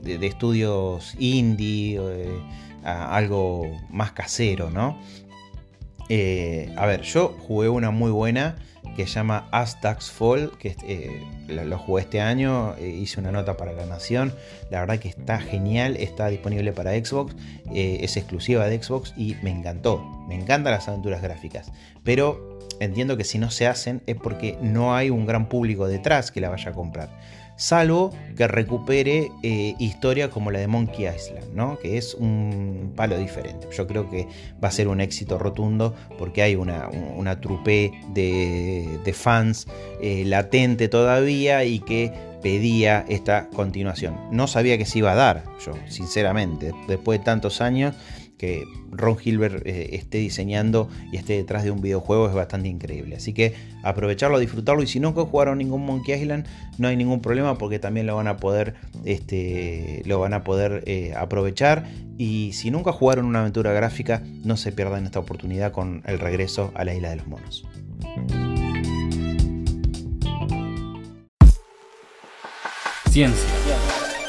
de, 0.02 0.26
estudios 0.26 1.14
indie, 1.18 1.98
eh, 2.00 2.38
algo 2.84 3.70
más 3.90 4.12
casero, 4.12 4.70
¿no? 4.70 4.98
Eh, 6.08 6.74
a 6.76 6.86
ver, 6.86 7.02
yo 7.02 7.36
jugué 7.46 7.68
una 7.68 7.90
muy 7.90 8.10
buena 8.10 8.56
que 8.96 9.06
se 9.06 9.14
llama 9.14 9.48
Astax 9.52 10.10
Fall, 10.10 10.52
que 10.58 10.74
lo, 11.48 11.78
jugué 11.78 12.02
este 12.02 12.20
año, 12.20 12.76
hice 12.78 13.20
una 13.20 13.32
nota 13.32 13.56
para 13.56 13.72
la 13.72 13.86
Nación, 13.86 14.34
la 14.70 14.80
verdad 14.80 14.98
que 14.98 15.08
está 15.08 15.38
genial, 15.40 15.96
está 15.96 16.28
disponible 16.28 16.72
para 16.72 16.92
Xbox, 16.92 17.34
es 17.72 18.16
exclusiva 18.16 18.66
de 18.66 18.82
Xbox 18.82 19.14
y 19.16 19.36
me 19.42 19.50
encantó, 19.50 20.04
me 20.28 20.34
encantan 20.34 20.72
las 20.72 20.88
aventuras 20.88 21.22
gráficas, 21.22 21.72
pero 22.04 22.58
entiendo 22.80 23.16
que 23.16 23.24
si 23.24 23.38
no 23.38 23.50
se 23.50 23.66
hacen 23.66 24.02
es 24.06 24.16
porque 24.16 24.58
no 24.60 24.94
hay 24.94 25.10
un 25.10 25.26
gran 25.26 25.48
público 25.48 25.86
detrás 25.86 26.32
que 26.32 26.40
la 26.40 26.50
vaya 26.50 26.70
a 26.70 26.74
comprar. 26.74 27.10
Salvo 27.60 28.10
que 28.38 28.48
recupere 28.48 29.30
eh, 29.42 29.74
historia 29.78 30.30
como 30.30 30.50
la 30.50 30.60
de 30.60 30.66
Monkey 30.66 31.06
Island, 31.06 31.52
¿no? 31.52 31.78
que 31.78 31.98
es 31.98 32.14
un 32.14 32.94
palo 32.96 33.18
diferente. 33.18 33.68
Yo 33.76 33.86
creo 33.86 34.08
que 34.08 34.26
va 34.64 34.68
a 34.68 34.70
ser 34.70 34.88
un 34.88 35.02
éxito 35.02 35.38
rotundo 35.38 35.94
porque 36.16 36.40
hay 36.40 36.56
una, 36.56 36.88
una 36.88 37.38
trupe 37.38 37.92
de, 38.14 39.12
fans 39.14 39.66
eh, 40.00 40.24
latente 40.24 40.88
todavía 40.88 41.62
y 41.66 41.80
que 41.80 42.14
pedía 42.42 43.04
esta 43.10 43.48
continuación. 43.48 44.16
No 44.32 44.46
sabía 44.46 44.78
que 44.78 44.86
se 44.86 45.00
iba 45.00 45.12
a 45.12 45.16
dar, 45.16 45.44
yo, 45.62 45.74
sinceramente, 45.86 46.72
después 46.88 47.18
de 47.18 47.26
tantos 47.26 47.60
años 47.60 47.94
que 48.40 48.66
Ron 48.90 49.18
Hilbert 49.22 49.66
eh, 49.66 49.90
esté 49.96 50.16
diseñando 50.16 50.88
y 51.12 51.18
esté 51.18 51.34
detrás 51.34 51.62
de 51.62 51.70
un 51.70 51.82
videojuego 51.82 52.26
es 52.26 52.32
bastante 52.34 52.68
increíble. 52.68 53.16
Así 53.16 53.34
que 53.34 53.52
aprovecharlo, 53.82 54.38
disfrutarlo 54.38 54.82
y 54.82 54.86
si 54.86 54.98
nunca 54.98 55.20
jugaron 55.26 55.58
ningún 55.58 55.84
Monkey 55.84 56.14
Island 56.14 56.46
no 56.78 56.88
hay 56.88 56.96
ningún 56.96 57.20
problema 57.20 57.58
porque 57.58 57.78
también 57.78 58.06
lo 58.06 58.16
van 58.16 58.28
a 58.28 58.38
poder, 58.38 58.76
este, 59.04 60.02
lo 60.06 60.18
van 60.18 60.32
a 60.32 60.42
poder 60.42 60.84
eh, 60.86 61.12
aprovechar 61.14 61.86
y 62.16 62.52
si 62.54 62.70
nunca 62.70 62.92
jugaron 62.92 63.26
una 63.26 63.40
aventura 63.40 63.74
gráfica 63.74 64.22
no 64.42 64.56
se 64.56 64.72
pierdan 64.72 65.04
esta 65.04 65.18
oportunidad 65.18 65.70
con 65.72 66.02
el 66.06 66.18
regreso 66.18 66.72
a 66.74 66.84
la 66.86 66.94
isla 66.94 67.10
de 67.10 67.16
los 67.16 67.26
monos. 67.26 67.66
Ciencia, 73.10 73.50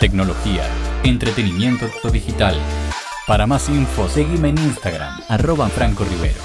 tecnología, 0.02 0.66
entretenimiento 1.06 1.88
digital 2.12 2.58
para 3.32 3.48
más 3.48 3.70
info, 3.70 4.10
seguime 4.10 4.50
en 4.50 4.58
Instagram, 4.58 5.22
arroba 5.30 5.70
Franco 5.70 6.04
Rivero. 6.04 6.36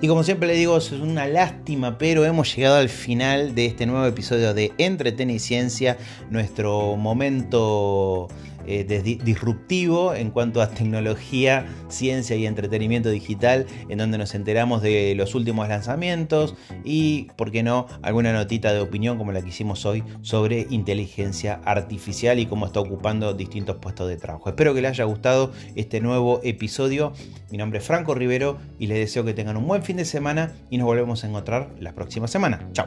Y 0.00 0.08
como 0.08 0.24
siempre 0.24 0.48
le 0.48 0.54
digo, 0.54 0.76
es 0.78 0.90
una 0.90 1.28
lástima, 1.28 1.96
pero 1.96 2.24
hemos 2.24 2.56
llegado 2.56 2.74
al 2.74 2.88
final 2.88 3.54
de 3.54 3.66
este 3.66 3.86
nuevo 3.86 4.04
episodio 4.04 4.52
de 4.52 4.72
Entreten 4.78 5.38
Ciencia, 5.38 5.96
nuestro 6.28 6.96
momento 6.96 8.26
eh, 8.66 9.18
disruptivo 9.22 10.14
en 10.14 10.30
cuanto 10.30 10.62
a 10.62 10.68
tecnología, 10.68 11.66
ciencia 11.88 12.36
y 12.36 12.46
entretenimiento 12.46 13.10
digital, 13.10 13.66
en 13.88 13.98
donde 13.98 14.18
nos 14.18 14.34
enteramos 14.34 14.82
de 14.82 15.14
los 15.16 15.34
últimos 15.34 15.68
lanzamientos 15.68 16.54
y, 16.84 17.28
por 17.36 17.50
qué 17.50 17.62
no, 17.62 17.86
alguna 18.02 18.32
notita 18.32 18.72
de 18.72 18.80
opinión 18.80 19.18
como 19.18 19.32
la 19.32 19.42
que 19.42 19.48
hicimos 19.48 19.84
hoy 19.86 20.04
sobre 20.22 20.66
inteligencia 20.70 21.60
artificial 21.64 22.38
y 22.38 22.46
cómo 22.46 22.66
está 22.66 22.80
ocupando 22.80 23.34
distintos 23.34 23.76
puestos 23.76 24.08
de 24.08 24.16
trabajo. 24.16 24.48
Espero 24.48 24.74
que 24.74 24.82
les 24.82 24.90
haya 24.92 25.04
gustado 25.04 25.52
este 25.74 26.00
nuevo 26.00 26.40
episodio. 26.42 27.12
Mi 27.50 27.58
nombre 27.58 27.78
es 27.78 27.84
Franco 27.84 28.14
Rivero 28.14 28.58
y 28.78 28.86
les 28.86 28.98
deseo 28.98 29.24
que 29.24 29.34
tengan 29.34 29.56
un 29.56 29.66
buen 29.66 29.82
fin 29.82 29.96
de 29.96 30.04
semana 30.04 30.52
y 30.70 30.78
nos 30.78 30.86
volvemos 30.86 31.24
a 31.24 31.28
encontrar 31.28 31.70
la 31.80 31.94
próxima 31.94 32.28
semana. 32.28 32.68
Chao. 32.72 32.86